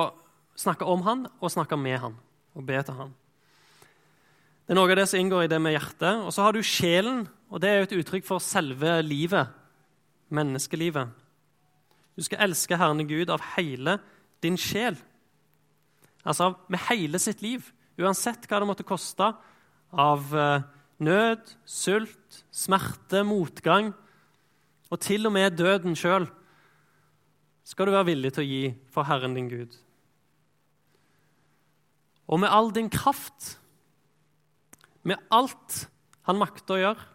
snakke 0.60 0.84
om 0.84 1.08
han 1.08 1.24
og 1.40 1.56
snakke 1.56 1.80
med 1.80 2.02
han 2.04 2.20
og 2.52 2.68
be 2.68 2.84
til 2.84 3.00
han. 3.00 3.16
Det 4.72 4.78
er 4.78 4.80
noe 4.80 4.94
av 4.94 5.00
det 5.02 5.04
som 5.12 5.20
inngår 5.20 5.42
i 5.44 5.48
det 5.52 5.58
med 5.60 5.74
hjertet. 5.76 6.22
Og 6.24 6.32
så 6.32 6.46
har 6.46 6.56
du 6.56 6.62
sjelen, 6.64 7.26
og 7.52 7.60
det 7.60 7.68
er 7.68 7.82
jo 7.82 7.88
et 7.90 7.96
uttrykk 8.00 8.24
for 8.24 8.40
selve 8.40 8.94
livet, 9.04 9.52
menneskelivet. 10.32 11.12
Du 12.16 12.24
skal 12.24 12.46
elske 12.46 12.80
Herren 12.80 13.04
Gud 13.04 13.34
av 13.36 13.44
hele 13.58 13.98
din 14.40 14.56
sjel. 14.56 14.96
Altså 16.24 16.54
med 16.72 16.86
hele 16.88 17.20
sitt 17.20 17.44
liv, 17.44 17.68
uansett 18.00 18.48
hva 18.48 18.64
det 18.64 18.72
måtte 18.72 18.88
koste 18.88 19.34
av 19.92 20.32
eh, 20.40 20.64
nød, 21.04 21.52
sult, 21.68 22.42
smerte, 22.56 23.26
motgang 23.28 23.92
og 24.88 25.04
til 25.04 25.28
og 25.28 25.36
med 25.36 25.60
døden 25.60 26.00
sjøl, 26.00 26.32
skal 27.68 27.92
du 27.92 27.98
være 28.00 28.14
villig 28.14 28.38
til 28.38 28.48
å 28.48 28.52
gi 28.54 28.66
for 28.88 29.12
Herren 29.12 29.36
din 29.36 29.52
Gud. 29.52 29.76
Og 32.32 32.40
med 32.40 32.56
all 32.56 32.72
din 32.72 32.88
kraft, 32.88 33.58
med 35.08 35.22
alt 35.34 35.86
han 36.28 36.40
makter 36.40 36.78
å 36.78 36.82
gjøre, 36.82 37.08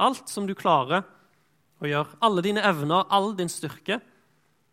alt 0.00 0.30
som 0.32 0.46
du 0.48 0.54
klarer 0.56 1.04
å 1.80 1.88
gjøre, 1.88 2.18
alle 2.24 2.44
dine 2.44 2.64
evner, 2.64 3.04
all 3.12 3.34
din 3.36 3.50
styrke, 3.52 4.00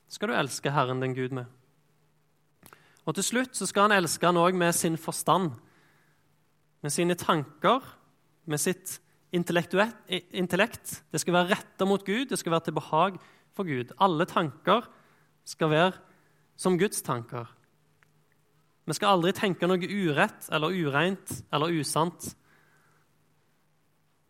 skal 0.08 0.30
du 0.30 0.38
elske 0.38 0.72
Herren 0.72 1.02
din 1.04 1.16
Gud 1.18 1.34
med. 1.36 1.48
Og 3.04 3.18
til 3.18 3.26
slutt 3.26 3.58
så 3.58 3.68
skal 3.68 3.90
han 3.90 3.98
elske 3.98 4.28
han 4.28 4.40
òg 4.40 4.56
med 4.56 4.76
sin 4.76 4.96
forstand, 5.00 5.52
med 6.84 6.94
sine 6.94 7.16
tanker, 7.20 7.84
med 8.46 8.62
sitt 8.62 9.00
intellekt. 9.34 10.94
Det 11.12 11.22
skal 11.22 11.36
være 11.36 11.56
retta 11.56 11.88
mot 11.88 12.04
Gud, 12.06 12.30
det 12.30 12.40
skal 12.40 12.56
være 12.56 12.70
til 12.70 12.78
behag 12.78 13.20
for 13.56 13.68
Gud. 13.68 13.92
Alle 14.00 14.28
tanker 14.30 14.88
skal 15.48 15.72
være 15.72 16.00
som 16.60 16.78
Guds 16.80 17.02
tanker. 17.04 17.50
Vi 18.84 18.96
skal 18.96 19.16
aldri 19.16 19.32
tenke 19.36 19.68
noe 19.68 19.80
urett 19.80 20.50
eller 20.52 20.76
ureint 20.76 21.38
eller 21.56 21.72
usant. 21.80 22.34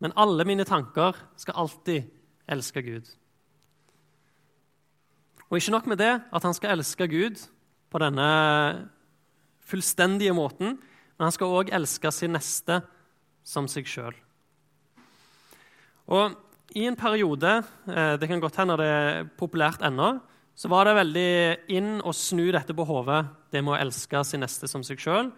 Men 0.02 0.14
alle 0.16 0.46
mine 0.48 0.66
tanker 0.68 1.16
skal 1.40 1.58
alltid 1.64 2.08
elske 2.50 2.82
Gud. 2.84 3.06
Og 5.50 5.60
ikke 5.60 5.74
nok 5.74 5.86
med 5.86 6.00
det, 6.00 6.12
at 6.34 6.42
han 6.42 6.56
skal 6.56 6.74
elske 6.74 7.06
Gud 7.08 7.40
på 7.92 8.00
denne 8.02 8.28
fullstendige 9.64 10.34
måten, 10.34 10.76
men 11.14 11.26
han 11.28 11.34
skal 11.34 11.52
òg 11.54 11.72
elske 11.74 12.10
sin 12.12 12.34
neste 12.34 12.80
som 13.46 13.68
seg 13.70 13.86
sjøl. 13.88 14.16
Og 16.10 16.34
i 16.74 16.84
en 16.88 16.98
periode, 16.98 17.62
eh, 17.86 18.16
det 18.18 18.28
kan 18.28 18.40
godt 18.40 18.56
hende 18.56 18.76
det 18.80 18.88
er 18.88 19.24
populært 19.38 19.84
ennå, 19.84 20.18
så 20.54 20.68
var 20.68 20.84
det 20.84 20.98
veldig 20.98 21.30
inn 21.74 22.00
å 22.02 22.12
snu 22.14 22.50
dette 22.52 22.74
på 22.74 22.86
hodet, 22.86 23.24
det 23.50 23.62
med 23.62 23.74
å 23.74 23.80
elske 23.80 24.24
sin 24.24 24.40
neste 24.40 24.68
som 24.70 24.82
seg 24.82 24.98
sjøl, 24.98 25.32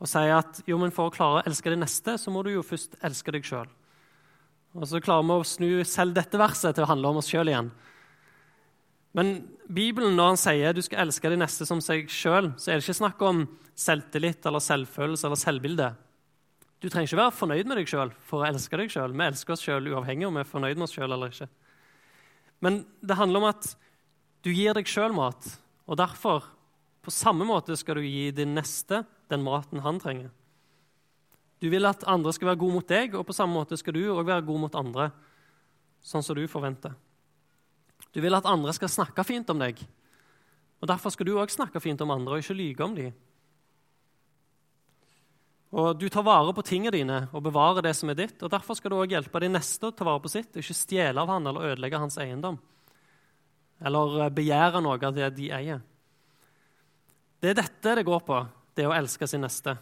og 0.00 0.08
si 0.08 0.28
at 0.28 0.60
jo, 0.68 0.76
men 0.78 0.92
for 0.92 1.08
å 1.08 1.14
klare 1.14 1.40
å 1.40 1.46
elske 1.48 1.72
din 1.72 1.80
neste, 1.80 2.18
så 2.20 2.32
må 2.32 2.42
du 2.44 2.52
jo 2.52 2.64
først 2.66 2.98
elske 3.04 3.32
deg 3.32 3.44
sjøl. 3.48 3.68
Og 4.76 4.84
så 4.88 5.00
klarer 5.00 5.24
vi 5.24 5.36
å 5.36 5.48
snu 5.48 5.68
selv 5.88 6.16
dette 6.16 6.40
verset 6.40 6.76
til 6.76 6.84
å 6.84 6.90
handle 6.90 7.12
om 7.12 7.20
oss 7.22 7.30
sjøl 7.32 7.48
igjen. 7.48 7.70
Men 9.16 9.36
Bibelen, 9.72 10.12
når 10.18 10.34
han 10.34 10.40
sier 10.40 10.76
du 10.76 10.82
skal 10.84 11.06
elske 11.06 11.30
de 11.32 11.38
neste 11.40 11.64
som 11.68 11.80
seg 11.80 12.10
sjøl, 12.12 12.50
så 12.60 12.68
er 12.68 12.76
det 12.76 12.84
ikke 12.84 12.98
snakk 12.98 13.22
om 13.24 13.46
selvtillit 13.76 14.44
eller 14.48 14.60
selvfølelse 14.60 15.28
eller 15.28 15.40
selvbilde. 15.40 15.88
Du 16.84 16.90
trenger 16.92 17.08
ikke 17.08 17.22
være 17.22 17.36
fornøyd 17.38 17.70
med 17.70 17.80
deg 17.80 17.88
sjøl 17.88 18.12
for 18.28 18.42
å 18.42 18.50
elske 18.50 18.76
deg 18.76 18.92
sjøl. 18.92 19.16
Vi 19.16 19.24
elsker 19.24 19.56
oss 19.56 19.64
sjøl 19.64 19.88
uavhengig 19.94 20.28
om 20.28 20.36
vi 20.36 20.44
er 20.44 20.50
fornøyd 20.50 20.76
med 20.76 20.84
oss 20.84 20.96
sjøl 20.96 21.08
eller 21.08 21.32
ikke. 21.32 21.48
Men 22.64 22.82
det 23.00 23.16
handler 23.16 23.40
om 23.40 23.48
at 23.48 23.70
du 24.44 24.52
gir 24.52 24.76
deg 24.76 24.88
sjøl 24.88 25.16
mat, 25.16 25.48
og 25.88 25.98
derfor, 25.98 26.44
på 27.02 27.12
samme 27.14 27.46
måte, 27.48 27.76
skal 27.78 27.98
du 27.98 28.04
gi 28.04 28.28
din 28.36 28.52
neste 28.56 29.04
den 29.32 29.42
maten 29.46 29.80
han 29.84 29.98
trenger. 30.02 30.28
Du 31.60 31.68
vil 31.72 31.88
at 31.88 32.04
andre 32.08 32.32
skal 32.36 32.50
være 32.50 32.60
gode 32.60 32.76
mot 32.78 32.88
deg, 32.88 33.14
og 33.16 33.24
på 33.26 33.34
samme 33.36 33.56
måte 33.56 33.78
skal 33.80 33.96
du 33.96 34.02
òg 34.12 34.26
være 34.26 34.44
god 34.44 34.62
mot 34.66 34.74
andre, 34.76 35.10
sånn 36.04 36.24
som 36.24 36.36
du 36.36 36.44
forventer. 36.50 36.92
Du 38.12 38.20
vil 38.24 38.36
at 38.36 38.48
andre 38.48 38.74
skal 38.76 38.92
snakke 38.92 39.24
fint 39.24 39.48
om 39.52 39.60
deg. 39.60 39.80
Og 40.80 40.88
Derfor 40.88 41.12
skal 41.12 41.28
du 41.28 41.36
òg 41.40 41.52
snakke 41.52 41.80
fint 41.80 42.00
om 42.04 42.12
andre 42.12 42.36
og 42.36 42.44
ikke 42.44 42.58
lyge 42.58 42.84
om 42.84 42.94
dem. 42.96 43.14
Og 45.76 45.98
Du 45.98 46.06
tar 46.08 46.24
vare 46.24 46.52
på 46.54 46.64
tingene 46.64 46.94
dine 46.94 47.18
og 47.32 47.42
bevarer 47.48 47.84
det 47.84 47.96
som 47.96 48.12
er 48.12 48.20
ditt. 48.20 48.42
og 48.42 48.52
Derfor 48.52 48.76
skal 48.76 48.92
du 48.92 49.00
òg 49.00 49.12
hjelpe 49.16 49.40
de 49.40 49.50
neste 49.50 49.88
å 49.88 49.96
ta 49.96 50.04
vare 50.04 50.22
på 50.22 50.32
sitt, 50.32 50.52
og 50.52 50.62
ikke 50.62 50.76
stjele 50.76 51.20
av 51.20 51.32
han 51.32 51.46
eller 51.46 51.72
ødelegge 51.72 52.00
hans 52.00 52.18
eiendom. 52.20 52.60
Eller 53.80 54.30
begjære 54.32 54.80
noe 54.84 55.00
av 55.00 55.12
det 55.16 55.34
de 55.36 55.50
eier. 55.52 55.82
Det 57.40 57.52
er 57.52 57.60
dette 57.60 57.96
det 57.98 58.06
går 58.06 58.22
på, 58.24 58.38
det 58.76 58.86
å 58.88 58.94
elske 58.96 59.28
sin 59.28 59.44
neste. 59.44 59.76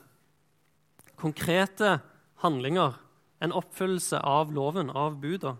Konkrete 1.25 2.03
handlinger, 2.43 2.99
en 3.41 3.55
oppfyllelse 3.57 4.19
av 4.21 4.51
loven, 4.53 4.91
av 4.93 5.17
buda. 5.23 5.55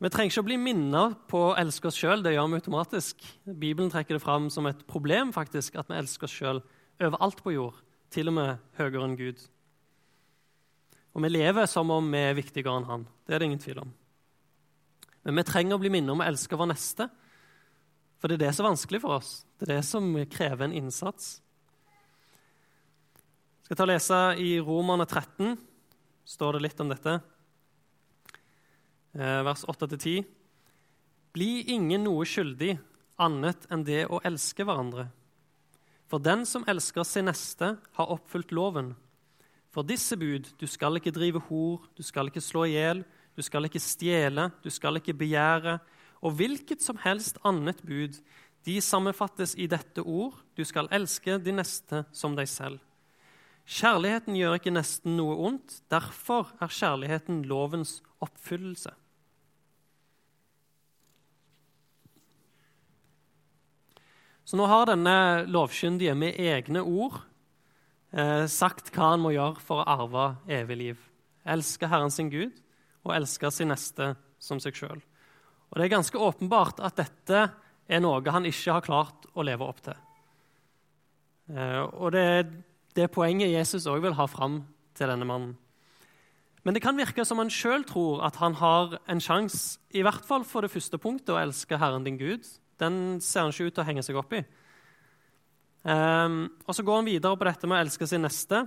Vi 0.00 0.08
trenger 0.10 0.32
ikke 0.32 0.42
å 0.42 0.48
bli 0.48 0.56
minnet 0.58 1.20
på 1.30 1.42
å 1.50 1.54
elske 1.60 1.90
oss 1.90 1.98
sjøl. 2.00 2.24
Det 2.24 2.32
gjør 2.32 2.48
vi 2.48 2.58
automatisk. 2.58 3.22
Bibelen 3.44 3.92
trekker 3.92 4.16
det 4.16 4.24
fram 4.24 4.48
som 4.50 4.66
et 4.66 4.80
problem 4.88 5.30
faktisk, 5.36 5.76
at 5.78 5.92
vi 5.92 5.98
elsker 6.00 6.26
oss 6.26 6.34
sjøl 6.34 6.62
overalt 6.98 7.42
på 7.44 7.52
jord, 7.54 7.78
til 8.10 8.32
og 8.32 8.34
med 8.40 8.64
høyere 8.80 9.04
enn 9.06 9.18
Gud. 9.20 9.44
Og 11.14 11.22
vi 11.22 11.30
lever 11.30 11.68
som 11.70 11.92
om 11.94 12.10
vi 12.10 12.24
er 12.30 12.38
viktigere 12.38 12.80
enn 12.80 12.88
Han. 12.88 13.06
Det 13.26 13.36
er 13.36 13.42
det 13.42 13.50
ingen 13.50 13.62
tvil 13.62 13.82
om. 13.84 13.92
Men 15.22 15.38
vi 15.38 15.46
trenger 15.46 15.76
å 15.76 15.82
bli 15.84 15.92
minnet 15.92 16.16
om 16.16 16.24
å 16.24 16.26
elske 16.26 16.58
vår 16.58 16.72
neste, 16.72 17.06
for 18.18 18.26
det 18.26 18.40
er 18.40 18.48
det 18.48 18.56
som 18.56 18.66
er 18.66 18.72
vanskelig 18.72 19.02
for 19.04 19.20
oss. 19.20 19.30
Det 19.54 19.68
er 19.68 19.76
det 19.76 19.86
som 19.86 20.10
krever 20.32 20.66
en 20.66 20.76
innsats. 20.82 21.38
Skal 23.70 23.78
ta 23.78 23.84
og 23.84 23.90
lese 23.92 24.16
I 24.42 24.48
Romerne 24.66 25.04
13 25.06 25.52
står 26.26 26.56
det 26.56 26.60
litt 26.64 26.80
om 26.82 26.88
dette. 26.90 27.12
Eh, 29.14 29.42
vers 29.46 29.62
8-10. 29.70 30.24
Bli 31.30 31.46
ingen 31.70 32.02
noe 32.02 32.26
skyldig 32.26 32.72
annet 33.22 33.68
enn 33.70 33.84
det 33.86 34.00
å 34.10 34.18
elske 34.26 34.66
hverandre. 34.66 35.04
For 36.10 36.18
den 36.18 36.42
som 36.50 36.66
elsker 36.66 37.06
sin 37.06 37.30
neste, 37.30 37.76
har 37.94 38.10
oppfylt 38.16 38.50
loven. 38.50 38.90
For 39.70 39.86
disse 39.86 40.18
bud 40.18 40.50
du 40.58 40.66
skal 40.66 40.98
ikke 40.98 41.14
drive 41.14 41.46
hor, 41.46 41.86
du 41.94 42.02
skal 42.02 42.26
ikke 42.26 42.42
slå 42.42 42.66
i 42.66 42.74
hjel, 42.74 43.06
du 43.38 43.46
skal 43.46 43.70
ikke 43.70 43.86
stjele, 43.86 44.50
du 44.66 44.70
skal 44.74 44.98
ikke 44.98 45.14
begjære, 45.14 45.78
og 46.26 46.40
hvilket 46.42 46.82
som 46.82 46.98
helst 47.06 47.38
annet 47.46 47.86
bud, 47.86 48.18
de 48.66 48.80
sammenfattes 48.82 49.54
i 49.54 49.70
dette 49.70 50.02
ord 50.02 50.42
du 50.58 50.66
skal 50.66 50.90
elske 50.90 51.38
de 51.38 51.60
neste 51.62 52.08
som 52.10 52.34
deg 52.34 52.50
selv. 52.50 52.82
Kjærligheten 53.70 54.34
gjør 54.34 54.56
ikke 54.58 54.72
nesten 54.74 55.14
noe 55.14 55.36
ondt, 55.46 55.76
derfor 55.92 56.48
er 56.58 56.72
kjærligheten 56.74 57.44
lovens 57.46 58.00
oppfyllelse. 58.24 58.90
Så 64.50 64.58
nå 64.58 64.66
har 64.66 64.88
denne 64.90 65.44
lovkyndige 65.46 66.16
med 66.18 66.40
egne 66.42 66.82
ord 66.82 67.20
eh, 68.10 68.48
sagt 68.50 68.90
hva 68.90 69.12
han 69.12 69.22
må 69.22 69.30
gjøre 69.36 69.62
for 69.62 69.84
å 69.84 69.86
arve 69.92 70.24
evig 70.50 70.78
liv. 70.80 71.04
Elske 71.46 71.86
Herren 71.86 72.10
sin 72.10 72.32
Gud 72.32 72.56
og 73.06 73.14
elske 73.14 73.52
sin 73.54 73.70
neste 73.70 74.16
som 74.42 74.58
seg 74.58 74.74
sjøl. 74.74 74.98
Og 75.70 75.78
det 75.78 75.86
er 75.86 75.92
ganske 75.94 76.18
åpenbart 76.18 76.82
at 76.82 76.98
dette 76.98 77.44
er 77.86 78.02
noe 78.02 78.34
han 78.34 78.48
ikke 78.50 78.74
har 78.74 78.82
klart 78.82 79.30
å 79.38 79.46
leve 79.46 79.70
opp 79.70 79.84
til. 79.86 80.02
Eh, 81.54 81.78
og 81.86 82.10
det 82.16 82.26
er 82.26 82.50
det 82.96 83.10
poenget 83.14 83.52
Jesus 83.52 83.88
òg 83.90 84.02
vil 84.04 84.16
ha 84.18 84.26
fram 84.30 84.62
til 84.98 85.10
denne 85.10 85.26
mannen. 85.28 85.54
Men 86.64 86.76
det 86.76 86.82
kan 86.84 86.98
virke 86.98 87.24
som 87.24 87.40
han 87.40 87.52
sjøl 87.52 87.86
tror 87.88 88.24
at 88.26 88.36
han 88.36 88.58
har 88.60 88.98
en 89.08 89.22
sjanse, 89.22 89.78
i 89.96 90.02
hvert 90.04 90.24
fall 90.26 90.44
for 90.44 90.64
det 90.64 90.72
første 90.72 90.98
punktet, 91.00 91.32
å 91.32 91.40
elske 91.40 91.78
Herren 91.80 92.04
din 92.04 92.18
Gud, 92.20 92.44
den 92.80 93.20
ser 93.24 93.46
han 93.46 93.54
ikke 93.54 93.70
ut 93.70 93.78
til 93.78 93.84
å 93.84 93.88
henge 93.88 94.04
seg 94.04 94.18
opp 94.20 94.34
i. 94.36 94.42
Um, 95.80 96.50
og 96.68 96.74
Så 96.76 96.84
går 96.84 97.00
han 97.00 97.08
videre 97.08 97.36
på 97.36 97.48
dette 97.48 97.68
med 97.68 97.78
å 97.78 97.84
elske 97.86 98.06
sin 98.06 98.24
neste. 98.24 98.66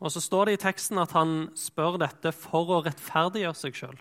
Og 0.00 0.12
Så 0.12 0.20
står 0.20 0.46
det 0.46 0.58
i 0.58 0.62
teksten 0.66 1.00
at 1.00 1.12
han 1.16 1.48
spør 1.56 1.96
dette 2.04 2.32
for 2.36 2.68
å 2.68 2.82
rettferdiggjøre 2.84 3.56
seg 3.56 3.76
sjøl. 3.76 3.96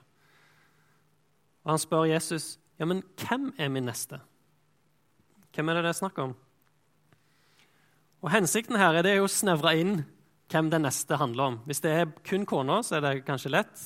Og 1.64 1.72
han 1.72 1.82
spør 1.82 2.10
Jesus 2.12 2.58
ja, 2.76 2.86
men 2.86 3.04
hvem 3.16 3.54
er 3.58 3.72
min 3.72 3.88
neste. 3.88 4.20
Hvem 5.56 5.70
er 5.72 5.78
det 5.78 5.86
det 5.86 5.94
er 5.94 6.02
snakk 6.04 6.18
om? 6.20 6.36
Og 8.26 8.32
Hensikten 8.34 8.80
her 8.82 8.96
er 8.98 9.06
det 9.06 9.20
å 9.22 9.30
snevre 9.30 9.76
inn 9.78 10.00
hvem 10.50 10.72
den 10.74 10.82
neste 10.88 11.20
handler 11.22 11.52
om. 11.52 11.58
Hvis 11.70 11.84
det 11.84 11.92
er 11.94 12.14
kun 12.26 12.48
kona, 12.50 12.80
så 12.82 12.98
er 12.98 13.04
det 13.04 13.26
kanskje 13.28 13.52
lett. 13.54 13.84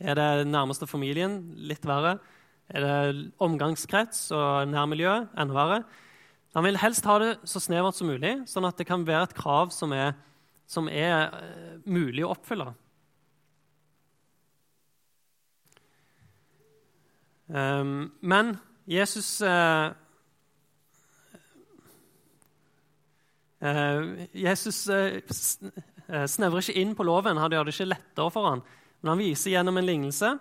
Er 0.00 0.16
det 0.16 0.46
nærmeste 0.48 0.88
familien, 0.88 1.34
litt 1.68 1.84
verre. 1.84 2.14
Er 2.72 2.86
det 2.86 3.26
omgangskrets 3.44 4.30
og 4.32 4.70
nærmiljø, 4.72 5.12
enda 5.36 5.56
verre. 5.58 5.82
Han 6.56 6.64
vil 6.64 6.80
helst 6.80 7.04
ha 7.04 7.18
det 7.20 7.34
så 7.48 7.60
snevert 7.60 7.96
som 7.98 8.08
mulig, 8.08 8.32
sånn 8.48 8.64
at 8.64 8.80
det 8.80 8.88
kan 8.88 9.04
være 9.04 9.28
et 9.28 9.36
krav 9.36 9.72
som 9.76 9.92
er, 9.92 10.16
som 10.64 10.88
er 10.88 11.28
uh, 11.28 11.76
mulig 11.84 12.24
å 12.24 12.32
oppfylle. 12.32 12.72
Um, 17.52 18.12
men 18.24 18.56
Jesus 18.88 19.34
uh, 19.44 19.92
uh, 19.92 20.00
Jesus 23.62 24.80
snevrer 24.82 26.64
ikke 26.64 26.80
inn 26.80 26.96
på 26.98 27.06
loven. 27.06 27.38
Han 27.38 27.52
gjør 27.54 27.68
det 27.68 27.74
ikke 27.76 27.92
lettere 27.92 28.32
for 28.34 28.48
ham. 28.50 28.62
Men 29.02 29.14
han 29.14 29.22
viser 29.22 29.54
gjennom 29.54 29.78
en 29.78 29.86
lignelse 29.86 30.32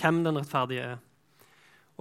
hvem 0.00 0.22
den 0.26 0.36
rettferdige 0.40 0.94
er. 0.94 1.02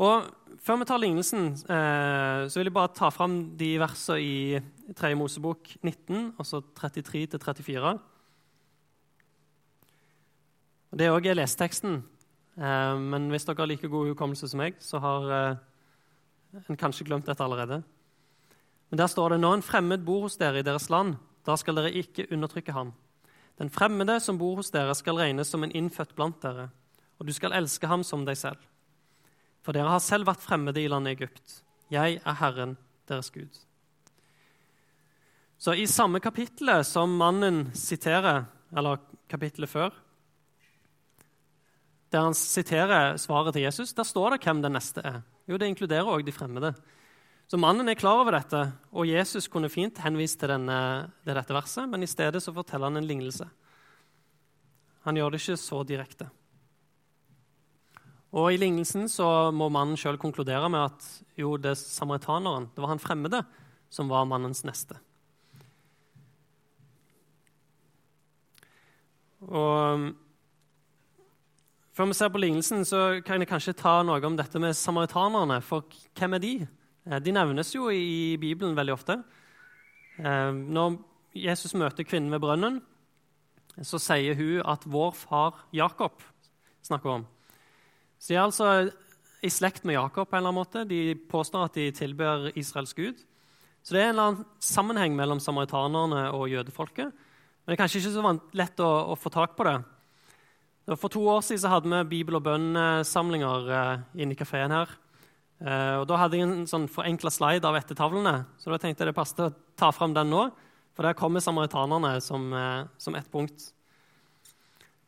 Og 0.02 0.32
Før 0.64 0.78
vi 0.80 0.86
tar 0.88 1.02
lignelsen, 1.02 1.48
eh, 1.68 2.48
så 2.48 2.60
vil 2.60 2.70
jeg 2.70 2.76
bare 2.76 2.94
ta 2.96 3.10
fram 3.12 3.58
de 3.58 3.74
versene 3.82 4.22
i 4.22 4.94
3. 4.96 5.10
Mosebok 5.20 5.74
19, 5.82 6.36
altså 6.40 6.62
33-34. 6.78 7.98
Det 10.94 11.08
er 11.08 11.12
òg 11.12 11.28
leseteksten, 11.36 12.04
eh, 12.56 12.96
men 12.96 13.28
hvis 13.34 13.44
dere 13.44 13.60
har 13.60 13.68
like 13.68 13.90
god 13.92 14.14
hukommelse 14.14 14.48
som 14.48 14.62
meg, 14.62 14.78
så 14.80 15.02
har 15.04 15.28
eh, 15.32 15.58
en 16.70 16.80
kanskje 16.80 17.10
glemt 17.10 17.28
dette 17.28 17.44
allerede. 17.44 17.82
Men 18.94 19.02
der 19.02 19.10
står 19.10 19.34
det 19.34 19.42
når 19.42 19.58
en 19.58 19.66
fremmed 19.66 20.06
bor 20.06 20.28
hos 20.28 20.38
dere 20.38 20.62
i 20.62 20.66
deres 20.66 20.86
land, 20.94 21.16
da 21.44 21.58
skal 21.58 21.82
dere 21.82 21.92
ikke 21.98 22.28
undertrykke 22.30 22.78
ham. 22.78 22.94
Den 23.58 23.74
fremmede 23.74 24.20
som 24.22 24.38
bor 24.38 24.62
hos 24.62 24.70
dere, 24.74 24.94
skal 24.94 25.18
regnes 25.18 25.50
som 25.50 25.66
en 25.66 25.74
innfødt 25.74 26.14
blant 26.14 26.38
dere 26.46 26.70
og 27.24 27.28
du 27.28 27.34
skal 27.36 27.54
elske 27.56 27.88
ham 27.88 28.02
som 28.04 28.26
deg 28.28 28.36
selv. 28.36 28.60
For 29.64 29.72
dere 29.72 29.94
har 29.94 30.02
selv 30.04 30.28
vært 30.28 30.44
fremmede 30.44 30.82
i 30.82 30.90
landet 30.92 31.16
Egypt. 31.16 31.62
Jeg 31.88 32.20
er 32.20 32.40
Herren, 32.40 32.76
deres 33.08 33.30
Gud. 33.32 33.62
Så 35.56 35.78
i 35.80 35.86
samme 35.88 36.20
kapittelet 36.20 36.84
som 36.84 37.14
mannen 37.16 37.70
siterer, 37.78 38.44
eller 38.76 39.00
kapittelet 39.32 39.72
før, 39.72 39.94
der 42.12 42.28
han 42.28 42.36
siterer 42.36 43.16
svaret 43.18 43.56
til 43.56 43.64
Jesus, 43.64 43.94
der 43.96 44.04
står 44.04 44.36
det 44.36 44.44
hvem 44.44 44.60
den 44.62 44.76
neste 44.76 45.02
er. 45.02 45.22
Jo, 45.48 45.56
det 45.58 45.72
inkluderer 45.72 46.12
òg 46.12 46.26
de 46.28 46.36
fremmede. 46.36 46.74
Så 47.54 47.58
mannen 47.62 47.86
er 47.86 47.94
klar 47.94 48.18
over 48.18 48.34
dette, 48.34 48.60
og 48.98 49.06
Jesus 49.06 49.46
kunne 49.46 49.70
fint 49.70 50.00
henvist 50.02 50.40
til, 50.42 50.50
denne, 50.50 50.78
til 51.22 51.38
dette 51.38 51.54
verset, 51.54 51.86
men 51.86 52.02
i 52.02 52.10
stedet 52.10 52.42
så 52.42 52.50
forteller 52.50 52.90
han 52.90 52.98
en 52.98 53.06
lignelse. 53.06 53.46
Han 55.06 55.20
gjør 55.20 55.36
det 55.36 55.44
ikke 55.44 55.60
så 55.62 55.84
direkte. 55.86 56.32
Og 58.34 58.50
I 58.50 58.58
lignelsen 58.58 59.06
så 59.06 59.30
må 59.54 59.70
mannen 59.70 60.02
sjøl 60.02 60.18
konkludere 60.18 60.66
med 60.66 60.88
at 60.88 61.08
jo, 61.38 61.54
det 61.62 61.76
er 61.76 61.78
samaritaneren, 61.78 62.72
det 62.74 62.82
var 62.82 62.96
han 62.96 63.06
fremmede, 63.06 63.46
som 63.94 64.10
var 64.10 64.26
mannens 64.26 64.66
neste. 64.66 64.98
Og 69.46 70.10
Før 71.94 72.10
vi 72.10 72.16
ser 72.18 72.34
på 72.34 72.48
lignelsen, 72.48 72.82
så 72.82 73.22
kan 73.22 73.46
jeg 73.46 73.54
kanskje 73.54 73.78
ta 73.78 74.00
noe 74.02 74.24
om 74.26 74.42
dette 74.42 74.58
med 74.58 74.74
samaritanerne. 74.74 75.62
For 75.62 75.86
hvem 76.18 76.42
er 76.42 76.50
de? 76.50 76.58
Eh, 77.08 77.20
de 77.20 77.34
nevnes 77.36 77.74
jo 77.76 77.90
i 77.92 78.38
Bibelen 78.40 78.78
veldig 78.78 78.96
ofte. 78.96 79.20
Eh, 80.20 80.52
når 80.52 80.98
Jesus 81.36 81.76
møter 81.76 82.08
kvinnen 82.08 82.32
ved 82.32 82.44
brønnen, 82.44 82.82
så 83.82 83.98
sier 83.98 84.36
hun 84.38 84.62
at 84.70 84.86
'vår 84.86 85.12
far 85.14 85.66
Jakob' 85.74 86.22
snakker 86.84 87.10
om. 87.10 87.28
Så 88.20 88.28
de 88.28 88.36
er 88.36 88.46
altså 88.46 88.92
i 89.44 89.50
slekt 89.50 89.84
med 89.84 89.96
Jakob. 89.96 90.30
på 90.30 90.36
en 90.36 90.38
eller 90.38 90.50
annen 90.50 90.64
måte. 90.64 90.88
De 90.88 91.16
påstår 91.16 91.66
at 91.66 91.74
de 91.74 91.92
tilber 91.92 92.52
Israels 92.56 92.94
gud. 92.94 93.16
Så 93.84 93.92
det 93.94 94.02
er 94.02 94.10
en 94.10 94.16
eller 94.16 94.24
annen 94.24 94.46
sammenheng 94.60 95.16
mellom 95.16 95.40
samaritanerne 95.40 96.32
og 96.32 96.50
jødefolket. 96.50 97.12
Men 97.12 97.68
det 97.68 97.74
er 97.74 97.84
kanskje 97.84 98.00
ikke 98.00 98.14
så 98.14 98.40
lett 98.54 98.80
å, 98.80 99.12
å 99.12 99.16
få 99.16 99.30
tak 99.30 99.58
på 99.58 99.64
det. 99.64 99.84
For 101.00 101.08
to 101.08 101.28
år 101.28 101.42
siden 101.42 101.70
hadde 101.70 101.90
vi 101.90 102.18
bibel- 102.18 102.36
og 102.36 102.44
bønnsamlinger 102.44 103.70
eh, 103.72 104.00
inne 104.16 104.32
i 104.32 104.36
kafeen 104.36 104.72
her. 104.72 104.90
Eh, 105.64 105.96
og 106.02 106.08
Da 106.08 106.20
hadde 106.20 106.38
jeg 106.38 106.48
en 106.48 106.68
sånn 106.68 106.90
forenkla 106.92 107.32
slide 107.32 107.66
av 107.66 107.80
ettertavlene, 107.80 108.46
så 108.60 108.74
da 108.74 108.78
tenkte 108.78 109.06
jeg 109.06 109.14
det 109.14 109.18
passet 109.18 109.40
å 109.46 109.54
ta 109.80 109.92
fram 109.96 110.14
den 110.14 110.30
nå. 110.30 110.50
For 110.94 111.08
der 111.08 111.18
kommer 111.18 111.42
samaritanerne 111.42 112.22
som, 112.22 112.52
eh, 112.54 112.86
som 112.98 113.16
ett 113.16 113.32
punkt. 113.32 113.72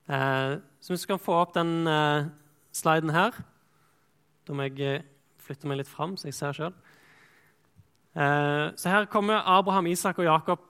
Så 0.06 0.94
hvis 0.94 1.02
vi 1.02 1.14
kan 1.14 1.20
få 1.20 1.34
opp 1.42 1.54
den 1.54 1.88
sliden 2.76 3.14
her. 3.16 3.36
Da 4.46 4.56
må 4.56 4.68
jeg 4.68 4.82
eh, 4.84 5.06
flytte 5.42 5.70
meg 5.70 5.80
litt 5.82 5.92
fram, 5.92 6.16
så 6.20 6.30
jeg 6.30 6.38
ser 6.38 6.58
sjøl. 6.58 6.76
Eh, 8.16 8.68
så 8.78 8.92
her 8.92 9.10
kommer 9.12 9.46
Abraham, 9.56 9.88
Isak 9.92 10.20
og 10.22 10.28
Jakob 10.28 10.68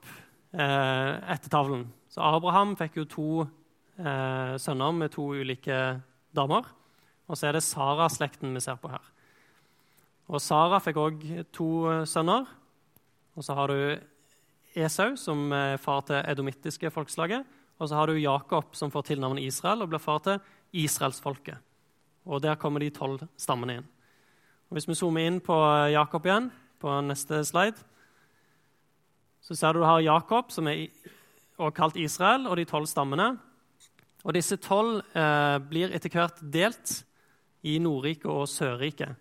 eh, 0.54 1.12
etter 1.34 1.52
tavlen. 1.52 1.88
Så 2.12 2.24
Abraham 2.24 2.76
fikk 2.80 3.02
jo 3.02 3.08
to 3.10 3.30
eh, 3.44 4.56
sønner 4.62 4.96
med 4.96 5.14
to 5.16 5.28
ulike 5.36 5.80
damer. 6.36 6.70
Og 7.26 7.40
så 7.40 7.50
er 7.50 7.58
det 7.58 7.66
Sara-slekten 7.66 8.54
vi 8.56 8.64
ser 8.64 8.78
på 8.80 8.92
her. 8.94 9.04
Og 10.26 10.42
Sara 10.42 10.80
fikk 10.82 10.98
òg 10.98 11.24
to 11.54 11.70
eh, 11.92 12.04
sønner. 12.10 12.48
Og 13.36 13.46
så 13.46 13.56
har 13.58 13.70
du 13.70 13.80
Esau, 14.76 15.14
som 15.20 15.52
er 15.54 15.78
far 15.82 16.02
til 16.08 16.22
edomittiske 16.24 16.90
folkeslaget. 16.92 17.46
Og 17.80 17.90
så 17.90 17.98
har 18.00 18.08
du 18.08 18.18
Jakob, 18.18 18.74
som 18.76 18.92
får 18.92 19.12
tilnavnet 19.12 19.46
Israel 19.46 19.84
og 19.84 19.92
blir 19.92 20.02
far 20.02 20.22
til 20.26 20.40
israelsfolket. 20.76 21.60
Og 22.26 22.42
der 22.42 22.58
kommer 22.60 22.82
de 22.82 22.90
tolv 22.96 23.28
stammene 23.38 23.80
inn. 23.80 23.90
Og 24.70 24.78
hvis 24.78 24.88
vi 24.90 24.98
zoomer 24.98 25.28
inn 25.28 25.42
på 25.44 25.56
Jakob 25.94 26.26
igjen, 26.26 26.50
på 26.82 26.94
neste 27.06 27.44
slide, 27.46 27.78
så 29.46 29.56
ser 29.56 29.74
du 29.74 29.84
du 29.84 29.86
har 29.86 30.02
Jakob, 30.02 30.50
som 30.52 30.68
er 30.68 30.88
kalt 31.76 32.00
Israel, 32.02 32.48
og 32.50 32.58
de 32.58 32.66
tolv 32.66 32.88
stammene. 32.90 33.36
Og 34.26 34.34
disse 34.34 34.58
tolv 34.58 35.04
eh, 35.14 35.58
blir 35.70 35.94
etter 35.94 36.10
hvert 36.10 36.42
delt 36.42 36.96
i 37.62 37.78
Nordriket 37.80 38.26
og 38.32 38.48
Sørriket. 38.50 39.14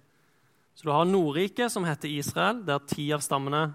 Så 0.74 0.88
du 0.88 0.90
har 0.90 1.06
Nordriket, 1.06 1.72
som 1.72 1.87
heter 1.87 2.10
Israel, 2.10 2.64
der 2.66 2.82
ti 2.90 3.06
av 3.14 3.22
stammene 3.22 3.68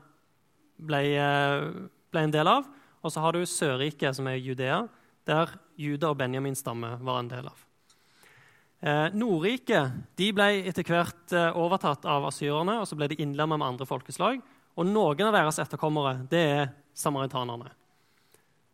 ble, 0.75 0.99
eh, 1.15 1.69
ble 2.11 2.25
en 2.25 2.33
del 2.33 2.47
av. 2.47 2.67
Og 3.03 3.11
så 3.11 3.23
har 3.23 3.33
du 3.33 3.45
Sørriket, 3.45 4.15
som 4.15 4.27
er 4.27 4.35
Judea, 4.35 4.87
der 5.25 5.53
Juda 5.79 6.09
og 6.09 6.17
Benjamins 6.17 6.59
stamme 6.59 6.97
var 6.99 7.19
en 7.19 7.31
del 7.31 7.47
av. 7.47 7.65
Eh, 8.81 9.09
Nordriket 9.15 10.15
ble 10.15 10.49
etter 10.67 10.83
hvert 10.87 11.33
eh, 11.35 11.55
overtatt 11.55 12.05
av 12.05 12.27
asyrerne, 12.29 12.79
og 12.79 12.87
så 12.87 12.95
ble 12.95 13.09
de 13.11 13.19
innlemmet 13.19 13.59
med 13.59 13.67
andre 13.67 13.87
folkeslag. 13.87 14.41
Og 14.79 14.87
noen 14.87 15.27
av 15.27 15.35
deres 15.35 15.59
etterkommere 15.59 16.27
det 16.31 16.43
er 16.47 16.69
samaritanerne. 16.95 17.71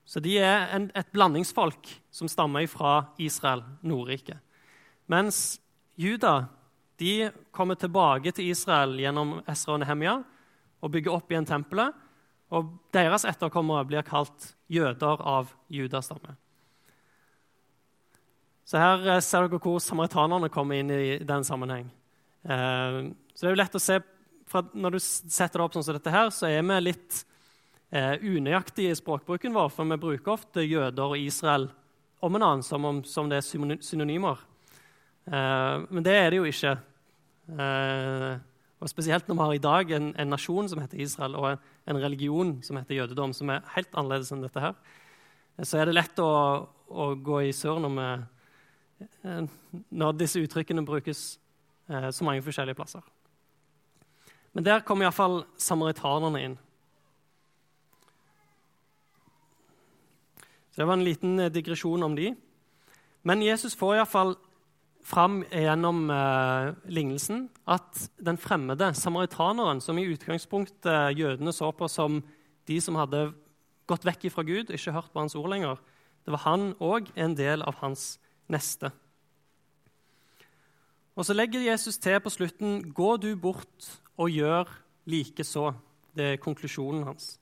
Så 0.06 0.22
de 0.22 0.36
er 0.38 0.70
en, 0.76 0.92
et 0.94 1.10
blandingsfolk 1.14 1.90
som 2.14 2.30
stammer 2.30 2.68
fra 2.70 3.08
Israel, 3.18 3.64
Nordriket. 3.82 4.38
Mens 5.10 5.58
Juda 5.98 6.48
de 7.02 7.30
kommer 7.52 7.76
tilbake 7.80 8.32
til 8.36 8.50
Israel 8.54 8.96
gjennom 9.00 9.40
Esra 9.50 9.76
og 9.76 9.82
Nehemia 9.84 10.16
og 10.84 10.92
bygger 10.94 11.16
opp 11.18 11.32
igjen 11.32 11.48
tempelet. 11.48 11.94
Og 12.54 12.70
deres 12.94 13.26
etterkommere 13.28 13.88
blir 13.90 14.06
kalt 14.06 14.54
jøder 14.72 15.22
av 15.26 15.50
Judas 15.74 16.08
stamme. 16.08 16.36
Så 18.66 18.82
her 18.82 19.06
eh, 19.06 19.22
ser 19.22 19.46
dere 19.46 19.62
hvor 19.62 19.82
samaritanerne 19.82 20.50
kommer 20.54 20.80
inn 20.80 20.92
i 20.94 21.18
den 21.26 21.46
sammenheng. 21.46 21.90
Eh, 22.46 23.00
så 23.34 23.44
det 23.44 23.50
er 23.50 23.56
jo 23.56 23.62
lett 23.62 23.80
å 23.80 23.84
se 23.84 24.02
for 24.46 24.68
Når 24.78 24.94
du 24.94 25.00
setter 25.02 25.58
det 25.58 25.64
opp 25.66 25.74
sånn 25.74 25.84
som 25.88 25.96
dette 25.98 26.12
her, 26.14 26.28
så 26.30 26.46
er 26.46 26.62
vi 26.62 26.76
litt 26.84 27.24
eh, 27.90 28.22
unøyaktige 28.22 28.94
i 28.94 28.98
språkbruken 28.98 29.56
vår, 29.56 29.72
for 29.74 29.90
vi 29.90 29.98
bruker 29.98 30.36
ofte 30.36 30.62
jøder 30.62 31.16
og 31.16 31.18
Israel 31.18 31.66
om 32.22 32.38
en 32.38 32.46
annen 32.46 32.62
som 32.64 32.86
om 32.86 33.00
som 33.10 33.26
det 33.30 33.40
er 33.42 33.82
synonymer. 33.82 34.44
Eh, 35.28 35.86
men 35.90 36.06
det 36.06 36.18
er 36.18 36.30
det 36.30 36.42
jo 36.42 36.50
ikke. 36.50 36.76
Eh, 37.56 38.36
og 38.82 38.92
Spesielt 38.92 39.28
når 39.28 39.36
vi 39.36 39.46
har 39.46 39.56
i 39.56 39.64
dag 39.64 39.92
en, 39.98 40.12
en, 40.14 40.30
nasjon 40.30 40.70
som 40.70 40.82
heter 40.84 41.02
Israel, 41.02 41.36
og 41.36 41.52
en, 41.88 42.02
religion 42.04 42.58
som 42.64 42.78
heter 42.78 43.02
jødedom, 43.02 43.34
som 43.34 43.50
er 43.50 43.66
helt 43.76 43.94
annerledes 43.96 44.32
enn 44.36 44.44
dette 44.44 44.62
her, 44.62 44.76
så 45.64 45.80
er 45.80 45.88
det 45.88 45.96
lett 45.96 46.20
å, 46.20 46.32
å 46.92 47.14
gå 47.16 47.46
i 47.48 47.54
sør 47.56 47.80
når 47.80 47.94
vi 47.96 48.08
Eh, 49.00 49.44
når 49.90 50.16
disse 50.16 50.40
uttrykkene 50.40 50.86
brukes 50.86 51.40
eh, 51.90 52.10
så 52.12 52.24
mange 52.24 52.44
forskjellige 52.46 52.78
plasser. 52.80 53.04
Men 54.54 54.66
der 54.66 54.86
kommer 54.88 55.06
iallfall 55.06 55.44
samaritanerne 55.60 56.44
inn. 56.44 56.58
Så 60.72 60.82
Det 60.82 60.88
var 60.88 60.94
en 60.94 61.08
liten 61.08 61.40
eh, 61.40 61.52
digresjon 61.52 62.04
om 62.04 62.16
de. 62.16 62.34
Men 63.24 63.44
Jesus 63.44 63.76
får 63.76 63.98
iallfall 63.98 64.36
fram 65.06 65.44
gjennom 65.54 66.10
eh, 66.10 66.74
lignelsen 66.90 67.46
at 67.70 68.08
den 68.18 68.40
fremmede 68.42 68.90
samaritaneren, 68.98 69.82
som 69.82 70.00
i 70.02 70.08
utgangspunktet 70.10 71.18
jødene 71.18 71.54
så 71.54 71.70
på 71.76 71.90
som 71.92 72.24
de 72.66 72.80
som 72.82 72.98
hadde 72.98 73.28
gått 73.86 74.06
vekk 74.08 74.32
fra 74.34 74.46
Gud, 74.46 74.74
ikke 74.74 74.96
hørt 74.96 75.12
på 75.14 75.22
hans 75.22 75.38
ord 75.38 75.52
lenger, 75.54 75.82
det 76.26 76.34
var 76.34 76.46
han 76.48 76.72
òg 76.82 77.12
en 77.22 77.36
del 77.38 77.62
av 77.62 77.78
hans 77.84 78.16
neste. 78.50 78.90
Og 81.16 81.24
så 81.24 81.36
legger 81.36 81.64
Jesus 81.64 81.98
til 82.02 82.20
på 82.20 82.30
slutten 82.30 82.92
'Gå 82.94 83.18
du 83.22 83.36
bort 83.36 84.02
og 84.18 84.30
gjør 84.30 84.68
likeså'. 85.08 85.74
Det 86.16 86.26
er 86.26 86.38
konklusjonen 86.38 87.04
hans. 87.04 87.40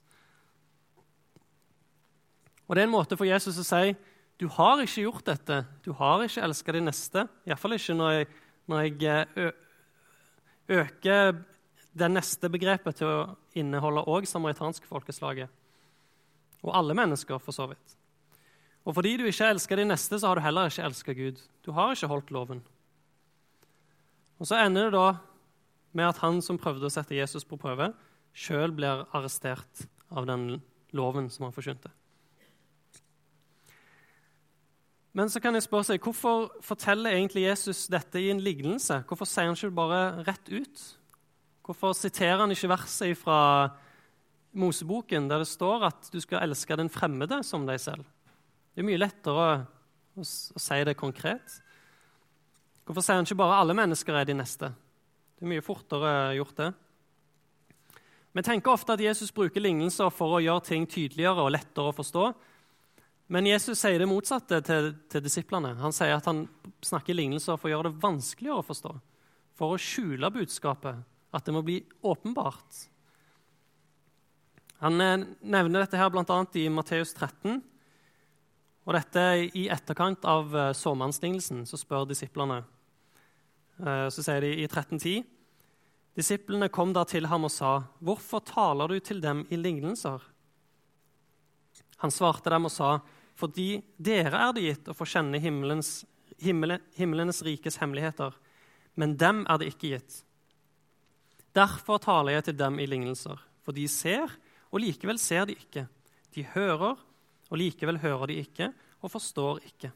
Og 2.68 2.76
Det 2.76 2.82
er 2.82 2.88
en 2.88 2.98
måte 2.98 3.18
for 3.18 3.26
Jesus 3.26 3.58
å 3.58 3.64
si 3.64 3.96
du 4.44 4.50
har 4.52 4.82
ikke 4.84 5.06
gjort 5.06 5.28
dette, 5.30 5.62
du 5.86 5.94
har 5.96 6.22
ikke 6.26 6.44
elska 6.44 6.74
de 6.76 6.82
neste. 6.84 7.22
Iallfall 7.48 7.78
ikke 7.78 7.94
når 7.96 8.10
jeg, 8.12 8.28
når 8.68 8.82
jeg 8.84 9.54
øker 10.82 11.38
det 11.94 12.10
neste 12.12 12.50
begrepet 12.52 13.00
til 13.00 13.08
å 13.08 13.22
inneholde 13.56 14.04
òg 14.12 14.28
samaritanske 14.28 14.90
folkeslaget. 14.90 15.48
Og 16.64 16.74
alle 16.76 16.96
mennesker, 16.98 17.40
for 17.40 17.56
så 17.56 17.70
vidt. 17.72 17.96
Og 18.84 18.98
fordi 18.98 19.16
du 19.22 19.24
ikke 19.30 19.48
elsker 19.54 19.80
de 19.80 19.88
neste, 19.88 20.20
så 20.20 20.28
har 20.28 20.40
du 20.40 20.44
heller 20.44 20.68
ikke 20.68 20.90
elska 20.90 21.16
Gud. 21.16 21.40
Du 21.64 21.72
har 21.78 21.96
ikke 21.96 22.12
holdt 22.12 22.36
loven. 22.36 22.64
Og 24.44 24.50
Så 24.50 24.60
ender 24.60 24.90
det 24.90 25.00
da 25.00 25.08
med 25.96 26.10
at 26.10 26.20
han 26.20 26.42
som 26.44 26.60
prøvde 26.60 26.90
å 26.90 26.92
sette 26.92 27.16
Jesus 27.16 27.48
på 27.48 27.56
prøve, 27.56 27.94
sjøl 28.36 28.76
blir 28.76 29.06
arrestert 29.16 29.88
av 30.12 30.28
den 30.28 30.58
loven 30.92 31.30
som 31.32 31.48
han 31.48 31.56
forkynte. 31.56 31.94
Men 35.14 35.30
så 35.30 35.38
kan 35.42 35.54
jeg 35.54 35.66
spørre 35.68 35.86
seg, 35.92 36.02
hvorfor 36.02 36.50
forteller 36.66 37.14
egentlig 37.14 37.46
Jesus 37.46 37.86
dette 37.92 38.18
i 38.18 38.32
en 38.34 38.42
lignelse? 38.42 39.04
Hvorfor 39.06 39.30
sier 39.30 39.46
han 39.46 39.58
ikke 39.58 39.76
bare 39.78 40.02
rett 40.26 40.50
ut? 40.50 40.86
Hvorfor 41.64 41.94
siterer 41.96 42.42
han 42.42 42.52
ikke 42.52 42.72
verset 42.72 43.18
fra 43.18 43.40
Moseboken 44.58 45.30
der 45.30 45.42
det 45.42 45.50
står 45.50 45.86
at 45.88 46.10
du 46.14 46.20
skal 46.22 46.44
elske 46.48 46.78
den 46.78 46.90
fremmede 46.90 47.44
som 47.46 47.68
deg 47.70 47.78
selv? 47.82 48.08
Det 48.74 48.82
er 48.82 48.90
mye 48.90 49.02
lettere 49.02 49.46
å, 50.18 50.26
å 50.26 50.26
si 50.26 50.80
det 50.82 50.98
konkret. 50.98 51.60
Hvorfor 52.84 53.06
sier 53.06 53.22
han 53.22 53.30
ikke 53.30 53.40
bare 53.40 53.62
'alle 53.62 53.78
mennesker 53.78 54.18
er 54.18 54.26
de 54.26 54.34
neste'? 54.34 54.74
Det 55.38 55.46
er 55.46 55.54
mye 55.54 55.62
fortere 55.62 56.36
gjort, 56.36 56.58
det. 56.58 56.74
Vi 58.34 58.42
tenker 58.42 58.72
ofte 58.72 58.94
at 58.94 59.02
Jesus 59.02 59.32
bruker 59.32 59.62
lignelser 59.62 60.10
for 60.10 60.36
å 60.36 60.42
gjøre 60.42 60.66
ting 60.66 60.88
tydeligere 60.90 61.44
og 61.46 61.52
lettere 61.54 61.92
å 61.92 61.96
forstå. 61.96 62.34
Men 63.32 63.48
Jesus 63.48 63.80
sier 63.80 64.02
det 64.02 64.10
motsatte 64.10 64.60
til, 64.66 64.92
til 65.10 65.24
disiplene. 65.24 65.74
Han 65.80 65.96
sier 65.96 66.18
at 66.18 66.28
han 66.28 66.46
snakker 66.84 67.16
lignelser 67.16 67.58
for 67.58 67.70
å 67.70 67.76
gjøre 67.76 67.92
det 67.92 68.04
vanskeligere 68.04 68.60
å 68.60 68.68
forstå. 68.68 68.94
For 69.58 69.76
å 69.76 69.82
skjule 69.82 70.32
budskapet, 70.34 71.04
at 71.34 71.46
det 71.46 71.54
må 71.56 71.64
bli 71.66 71.80
åpenbart. 72.04 72.84
Han 74.84 75.00
eh, 75.02 75.24
nevner 75.40 75.86
dette 75.86 76.00
her 76.00 76.12
bl.a. 76.12 76.40
i 76.60 76.68
Matteus 76.74 77.14
13, 77.16 77.62
og 78.84 78.98
dette 78.98 79.22
I 79.56 79.70
etterkant 79.72 80.26
av 80.28 80.50
uh, 80.52 80.64
såmannslignelsen 80.76 81.62
så 81.64 81.78
spør 81.80 82.04
disiplene 82.10 82.58
uh, 83.80 84.10
Så 84.12 84.26
sier 84.26 84.44
de 84.44 84.50
i 84.58 84.66
1310 84.68 85.22
Disiplene 86.20 86.68
kom 86.68 86.92
da 86.92 87.06
til 87.08 87.30
ham 87.32 87.48
og 87.48 87.54
sa, 87.56 87.88
'Hvorfor 88.04 88.44
taler 88.44 88.92
du 88.92 89.00
til 89.00 89.22
dem 89.24 89.46
i 89.50 89.56
lignelser?' 89.56 90.33
Han 92.04 92.12
svarte 92.12 92.52
dem 92.52 92.68
og 92.68 92.72
sa, 92.72 93.00
'Fordi 93.36 93.82
dere 93.98 94.38
er 94.38 94.54
det 94.54 94.64
gitt 94.64 94.90
å 94.92 94.94
få 94.94 95.08
kjenne 95.08 95.40
himmelens, 95.42 96.06
himmel, 96.40 96.80
himmelens 96.96 97.42
rikes 97.42 97.78
hemmeligheter.' 97.78 98.36
Men 98.96 99.18
dem 99.18 99.46
er 99.50 99.58
det 99.58 99.74
ikke 99.74 99.96
gitt. 99.96 100.24
Derfor 101.56 101.98
taler 101.98 102.34
jeg 102.34 102.44
til 102.44 102.58
dem 102.58 102.80
i 102.80 102.86
lignelser, 102.86 103.40
for 103.64 103.72
de 103.74 103.88
ser, 103.88 104.30
og 104.72 104.82
likevel 104.82 105.18
ser 105.18 105.46
de 105.46 105.56
ikke. 105.56 105.88
De 106.34 106.44
hører, 106.44 106.98
og 107.50 107.58
likevel 107.58 107.98
hører 107.98 108.28
de 108.28 108.40
ikke 108.42 108.74
og 109.02 109.12
forstår 109.12 109.62
ikke. 109.66 109.92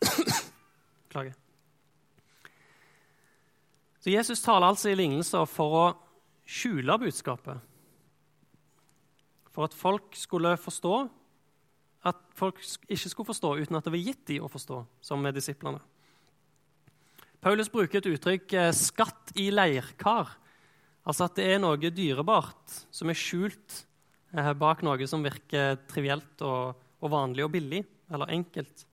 Klager. 1.12 1.34
Så 4.00 4.10
Jesus 4.10 4.40
taler 4.40 4.68
altså 4.68 4.92
i 4.92 4.98
lignelser 4.98 5.44
for 5.50 5.76
å 5.76 5.86
skjule 6.46 6.98
budskapet. 7.02 7.58
For 9.56 9.64
at 9.64 9.74
folk 9.76 10.14
skulle 10.18 10.52
forstå 10.60 10.96
at 12.06 12.18
folk 12.38 12.60
ikke 12.86 13.10
skulle 13.10 13.32
forstå 13.32 13.54
uten 13.64 13.78
at 13.78 13.88
det 13.88 13.94
var 13.96 14.04
gitt 14.04 14.26
dem 14.28 14.44
å 14.46 14.52
forstå, 14.52 14.82
som 15.02 15.18
med 15.24 15.34
disiplene. 15.34 15.80
Paulus 17.42 17.72
bruker 17.72 17.98
et 17.98 18.10
uttrykk 18.12 18.52
eh, 18.52 18.70
'skatt 18.76 19.32
i 19.40 19.48
leirkar'. 19.50 20.36
Altså 21.06 21.26
at 21.26 21.34
det 21.38 21.48
er 21.50 21.58
noe 21.62 21.78
dyrebart 21.78 22.78
som 22.94 23.10
er 23.10 23.18
skjult 23.18 23.86
Eh, 24.36 24.52
bak 24.58 24.82
noe 24.84 25.06
som 25.08 25.24
virker 25.24 25.78
trivielt 25.88 26.42
og, 26.44 26.76
og, 27.00 27.08
vanlig 27.12 27.46
og 27.46 27.52
billig 27.54 27.82
eller 28.12 28.32
enkelt. 28.34 28.84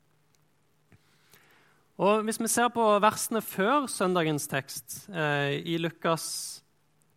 Og 2.04 2.24
Hvis 2.26 2.40
vi 2.42 2.50
ser 2.50 2.70
på 2.74 2.84
versene 3.04 3.42
før 3.44 3.88
søndagens 3.92 4.48
tekst, 4.50 5.04
eh, 5.10 5.60
i 5.62 5.78
Lukas 5.78 6.62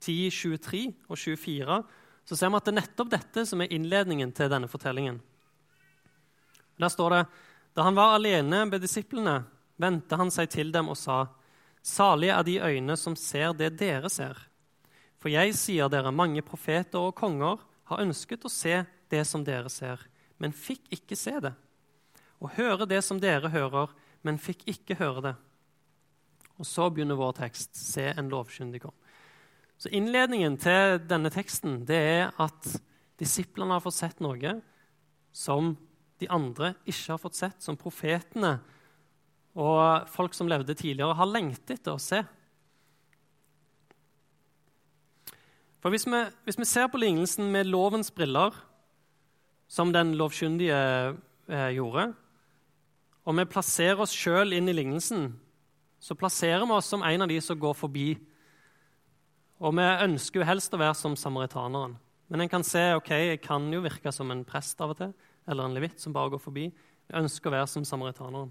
10, 0.01 0.31
23 0.31 0.83
og 1.09 1.17
24, 1.17 1.79
så 2.27 2.37
ser 2.37 2.51
vi 2.51 2.59
at 2.59 2.67
det 2.67 2.75
er 2.75 2.81
nettopp 2.81 3.11
dette 3.12 3.47
som 3.47 3.62
er 3.62 3.73
innledningen 3.73 4.33
til 4.35 4.51
denne 4.51 4.69
fortellingen. 4.71 5.21
Der 6.77 6.93
står 6.93 7.15
det 7.15 7.25
da 7.77 7.85
han 7.85 7.97
var 7.97 8.17
alene 8.17 8.65
med 8.67 8.81
disiplene, 8.81 9.43
vendte 9.77 10.17
han 10.17 10.33
seg 10.33 10.51
til 10.51 10.73
dem 10.73 10.89
og 10.89 10.97
sa:" 10.97 11.27
Salige 11.87 12.35
er 12.35 12.43
de 12.43 12.57
øyne 12.59 12.97
som 12.97 13.15
ser 13.17 13.53
det 13.53 13.77
dere 13.79 14.11
ser. 14.11 14.35
For 15.23 15.31
jeg 15.31 15.55
sier 15.55 15.89
dere, 15.89 16.11
mange 16.11 16.43
profeter 16.43 16.99
og 16.99 17.15
konger 17.15 17.61
har 17.85 18.03
ønsket 18.03 18.45
å 18.45 18.51
se 18.51 18.81
det 19.09 19.23
som 19.25 19.45
dere 19.45 19.71
ser, 19.71 20.01
men 20.39 20.53
fikk 20.53 20.91
ikke 20.91 21.17
se 21.17 21.39
det. 21.41 21.53
Og 22.43 22.51
høre 22.57 22.89
det 22.91 23.05
som 23.05 23.21
dere 23.21 23.53
hører, 23.55 23.93
men 24.23 24.39
fikk 24.39 24.67
ikke 24.67 24.99
høre 24.99 25.23
det. 25.29 25.35
Og 26.59 26.67
så 26.67 26.89
begynner 26.91 27.19
vår 27.21 27.37
tekst. 27.39 27.77
Se, 27.77 28.09
en 28.11 28.33
lovkyndig 28.33 28.83
kom. 28.83 28.95
Så 29.77 29.93
Innledningen 29.93 30.57
til 30.61 31.01
denne 31.05 31.31
teksten 31.33 31.83
det 31.89 31.99
er 31.99 32.31
at 32.41 32.69
disiplene 33.21 33.77
har 33.77 33.85
fått 33.85 33.99
sett 33.99 34.23
noe 34.25 34.57
som 35.37 35.75
de 36.21 36.29
andre 36.33 36.73
ikke 36.89 37.12
har 37.12 37.21
fått 37.21 37.37
sett, 37.37 37.61
som 37.61 37.77
profetene 37.77 38.57
og 39.57 40.09
folk 40.12 40.37
som 40.37 40.49
levde 40.49 40.77
tidligere, 40.77 41.17
har 41.17 41.29
lengtet 41.29 41.79
etter 41.79 41.97
å 41.97 42.01
se. 42.01 42.23
For 45.81 45.93
hvis 45.93 46.07
vi, 46.09 46.21
hvis 46.45 46.59
vi, 46.61 46.69
ser 46.69 46.89
på 46.93 47.01
lignelsen 47.01 47.49
med 47.53 47.69
lovens 47.69 48.11
briller, 48.12 48.57
som 49.69 49.93
den 49.93 50.15
lovkyndige 50.17 50.77
eh, 51.49 51.71
gjorde, 51.77 52.11
og 53.27 53.37
vi 53.39 53.49
plasserer 53.51 54.01
oss 54.05 54.15
sjøl 54.15 54.55
inn 54.57 54.71
i 54.71 54.77
lignelsen, 54.77 55.33
så 55.99 56.15
plasserer 56.19 56.65
vi 56.65 56.77
oss 56.77 56.89
som 56.93 57.05
en 57.05 57.25
av 57.25 57.31
de 57.31 57.41
som 57.43 57.59
går 57.59 57.75
forbi 57.75 58.11
Og 59.62 59.73
vi 59.77 59.85
ønsker 59.85 60.42
jo 60.42 60.49
helst 60.49 60.75
å 60.77 60.81
være 60.81 60.97
som 60.99 61.16
samaritaneren. 61.16 61.97
Men 62.29 62.42
en 62.42 62.51
kan 62.51 62.64
se 62.66 62.83
ok, 62.97 63.11
jeg 63.14 63.40
kan 63.45 63.69
jo 63.73 63.81
virke 63.85 64.12
som 64.12 64.31
en 64.35 64.45
prest 64.45 64.81
av 64.83 64.92
og 64.92 64.99
til, 64.99 65.12
eller 65.47 65.69
en 65.69 65.77
levitt 65.77 66.03
som 66.03 66.14
bare 66.14 66.35
går 66.35 66.42
forbi. 66.42 66.66
Vi 67.07 67.19
ønsker 67.21 67.49
å 67.49 67.55
være 67.55 67.71
som 67.71 67.87
samaritaneren. 67.87 68.51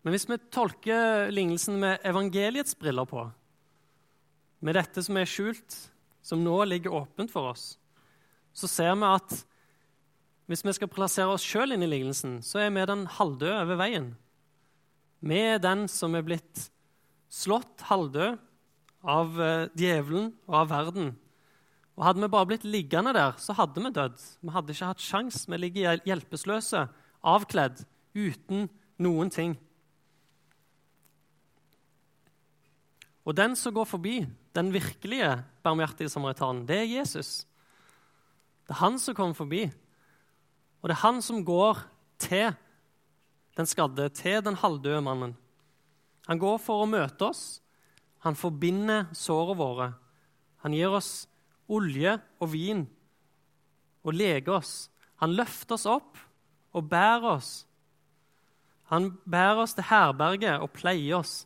Men 0.00 0.14
hvis 0.14 0.28
vi 0.28 0.38
tolker 0.52 1.32
lignelsen 1.32 1.76
med 1.80 2.04
evangeliets 2.08 2.76
briller 2.78 3.08
på, 3.08 3.26
med 4.60 4.76
dette 4.76 5.02
som 5.04 5.16
er 5.16 5.28
skjult, 5.28 5.76
som 6.22 6.42
nå 6.44 6.56
ligger 6.68 6.94
åpent 7.00 7.32
for 7.32 7.50
oss, 7.50 7.74
så 8.52 8.68
ser 8.68 8.92
vi 8.96 9.08
at 9.08 9.36
hvis 10.50 10.64
vi 10.66 10.74
skal 10.76 10.90
plassere 10.90 11.32
oss 11.32 11.44
sjøl 11.46 11.76
inn 11.76 11.84
i 11.86 11.88
lignelsen, 11.88 12.40
så 12.44 12.64
er 12.64 12.72
vi 12.74 12.84
den 12.88 13.06
halvdøde 13.18 13.60
over 13.62 13.80
veien. 13.80 14.12
Vi 15.20 15.38
er 15.52 15.62
den 15.62 15.86
som 15.88 16.16
er 16.16 16.24
blitt 16.26 16.68
slått 17.30 17.84
halvdød 17.88 18.40
av 19.02 19.40
eh, 19.40 19.68
djevelen 19.78 20.30
og 20.48 20.56
av 20.62 20.70
verden. 20.70 21.10
Og 21.96 22.04
Hadde 22.06 22.24
vi 22.24 22.32
bare 22.32 22.48
blitt 22.48 22.64
liggende 22.64 23.12
der, 23.16 23.34
så 23.36 23.52
hadde 23.56 23.82
vi 23.84 23.92
dødd. 23.92 24.20
Vi 24.40 24.52
hadde 24.54 24.72
ikke 24.72 24.92
hatt 24.92 25.04
sjans. 25.04 25.42
Vi 25.48 25.58
ligger 25.58 26.00
hjelpeløse, 26.08 26.86
avkledd, 27.20 27.82
uten 28.16 28.68
noen 29.00 29.32
ting. 29.32 29.56
Og 33.28 33.36
den 33.36 33.54
som 33.58 33.74
går 33.76 33.86
forbi, 33.86 34.16
den 34.56 34.72
virkelige 34.72 35.44
barmhjertige 35.62 36.08
samaritanen, 36.10 36.64
det 36.66 36.78
er 36.80 36.88
Jesus. 36.88 37.44
Det 38.66 38.74
er 38.74 38.80
han 38.80 38.98
som 38.98 39.14
kommer 39.14 39.36
forbi. 39.36 39.66
Og 40.80 40.88
det 40.88 40.96
er 40.96 41.04
han 41.04 41.20
som 41.22 41.44
går 41.44 41.84
til 42.18 42.54
den 43.60 43.68
skadde, 43.68 44.08
til 44.08 44.40
den 44.44 44.56
halvdøde 44.56 45.02
mannen. 45.04 45.36
Han 46.26 46.40
går 46.40 46.58
for 46.62 46.82
å 46.82 46.88
møte 46.88 47.28
oss. 47.28 47.60
Han 48.24 48.36
forbinder 48.36 49.08
sårene 49.16 49.58
våre. 49.58 49.90
Han 50.64 50.76
gir 50.76 50.92
oss 50.92 51.26
olje 51.70 52.18
og 52.40 52.52
vin 52.52 52.84
og 54.04 54.16
leger 54.16 54.58
oss. 54.58 54.90
Han 55.22 55.36
løfter 55.36 55.76
oss 55.76 55.86
opp 55.88 56.20
og 56.76 56.88
bærer 56.90 57.28
oss. 57.36 57.50
Han 58.90 59.12
bærer 59.24 59.62
oss 59.62 59.76
til 59.76 59.86
herberget 59.88 60.60
og 60.60 60.72
pleier 60.74 61.20
oss. 61.20 61.44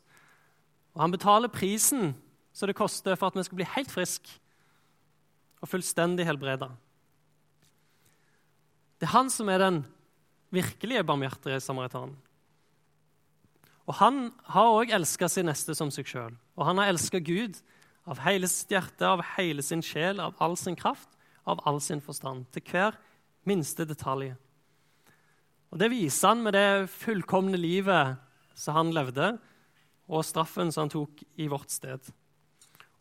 Og 0.94 1.04
han 1.04 1.14
betaler 1.14 1.52
prisen 1.52 2.14
som 2.54 2.70
det 2.70 2.78
koster 2.78 3.18
for 3.18 3.28
at 3.28 3.38
vi 3.38 3.44
skal 3.46 3.60
bli 3.60 3.70
helt 3.74 3.92
friske 3.92 4.38
og 5.64 5.70
fullstendig 5.70 6.26
helbreda. 6.28 6.70
Det 9.00 9.08
er 9.08 9.16
han 9.16 9.30
som 9.32 9.50
er 9.50 9.60
den 9.60 9.80
virkelige 10.54 11.04
barmhjertige 11.04 11.60
samaritanen. 11.60 12.14
Og 13.86 13.94
Han 14.00 14.32
har 14.48 14.72
òg 14.80 14.92
elska 14.96 15.28
sin 15.28 15.46
neste 15.46 15.74
som 15.76 15.90
seg 15.92 16.08
sjøl. 16.08 16.36
Og 16.56 16.66
han 16.66 16.78
har 16.78 16.92
elska 16.92 17.20
Gud 17.20 17.58
av 18.08 18.20
hele 18.24 18.48
sitt 18.48 18.72
hjerte, 18.72 19.04
av 19.04 19.22
hele 19.36 19.62
sin 19.64 19.82
sjel, 19.84 20.20
av 20.20 20.36
all 20.40 20.56
sin 20.56 20.76
kraft, 20.76 21.08
av 21.44 21.60
all 21.68 21.80
sin 21.80 22.00
forstand. 22.00 22.46
Til 22.52 22.64
hver 22.70 22.96
minste 23.44 23.84
detalj. 23.84 24.32
Og 25.72 25.78
Det 25.78 25.90
viser 25.90 26.30
han 26.30 26.44
med 26.44 26.54
det 26.54 26.90
fullkomne 26.92 27.58
livet 27.58 28.16
som 28.54 28.76
han 28.76 28.92
levde, 28.94 29.34
og 30.06 30.24
straffen 30.24 30.70
som 30.72 30.84
han 30.84 30.92
tok 30.92 31.24
i 31.40 31.48
vårt 31.50 31.72
sted. 31.72 31.98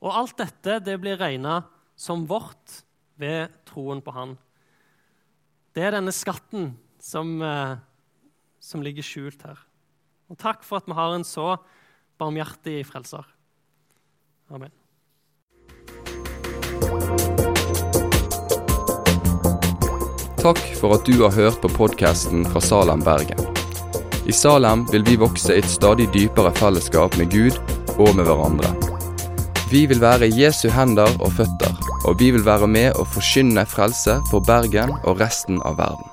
Og 0.02 0.12
alt 0.12 0.38
dette 0.40 0.80
det 0.84 0.96
blir 1.00 1.20
regna 1.20 1.62
som 1.96 2.26
vårt 2.28 2.82
ved 3.20 3.54
troen 3.70 4.02
på 4.02 4.12
han. 4.16 4.34
Det 5.76 5.84
er 5.86 5.96
denne 5.96 6.12
skatten 6.16 6.74
som, 7.00 7.42
eh, 7.42 7.78
som 8.60 8.82
ligger 8.82 9.04
skjult 9.04 9.42
her. 9.44 9.60
Og 10.34 10.40
takk 10.42 10.64
for 10.66 10.82
at 10.82 10.88
vi 10.90 10.96
har 10.98 11.14
en 11.14 11.26
så 11.28 11.60
barmhjertig 12.18 12.80
frelser. 12.90 13.28
Amen. 14.50 14.74
Takk 20.42 20.64
for 20.80 20.98
at 20.98 21.06
du 21.06 21.22
har 21.22 21.36
hørt 21.38 21.62
på 21.62 21.70
podkasten 21.72 22.48
fra 22.50 22.62
Salem, 22.66 23.04
Bergen. 23.06 23.40
I 24.26 24.34
Salem 24.34 24.88
vil 24.90 25.06
vi 25.06 25.20
vokse 25.22 25.54
i 25.54 25.62
et 25.62 25.70
stadig 25.70 26.10
dypere 26.16 26.52
fellesskap 26.58 27.16
med 27.22 27.30
Gud 27.32 27.60
og 28.00 28.16
med 28.18 28.26
hverandre. 28.26 28.74
Vi 29.70 29.86
vil 29.86 30.02
være 30.02 30.32
Jesu 30.34 30.66
hender 30.74 31.14
og 31.22 31.38
føtter, 31.38 31.78
og 32.10 32.18
vi 32.20 32.34
vil 32.34 32.46
være 32.46 32.68
med 32.68 32.98
å 32.98 33.06
forkynne 33.06 33.68
frelse 33.70 34.18
for 34.32 34.44
Bergen 34.50 34.98
og 35.04 35.22
resten 35.22 35.62
av 35.62 35.78
verden. 35.80 36.13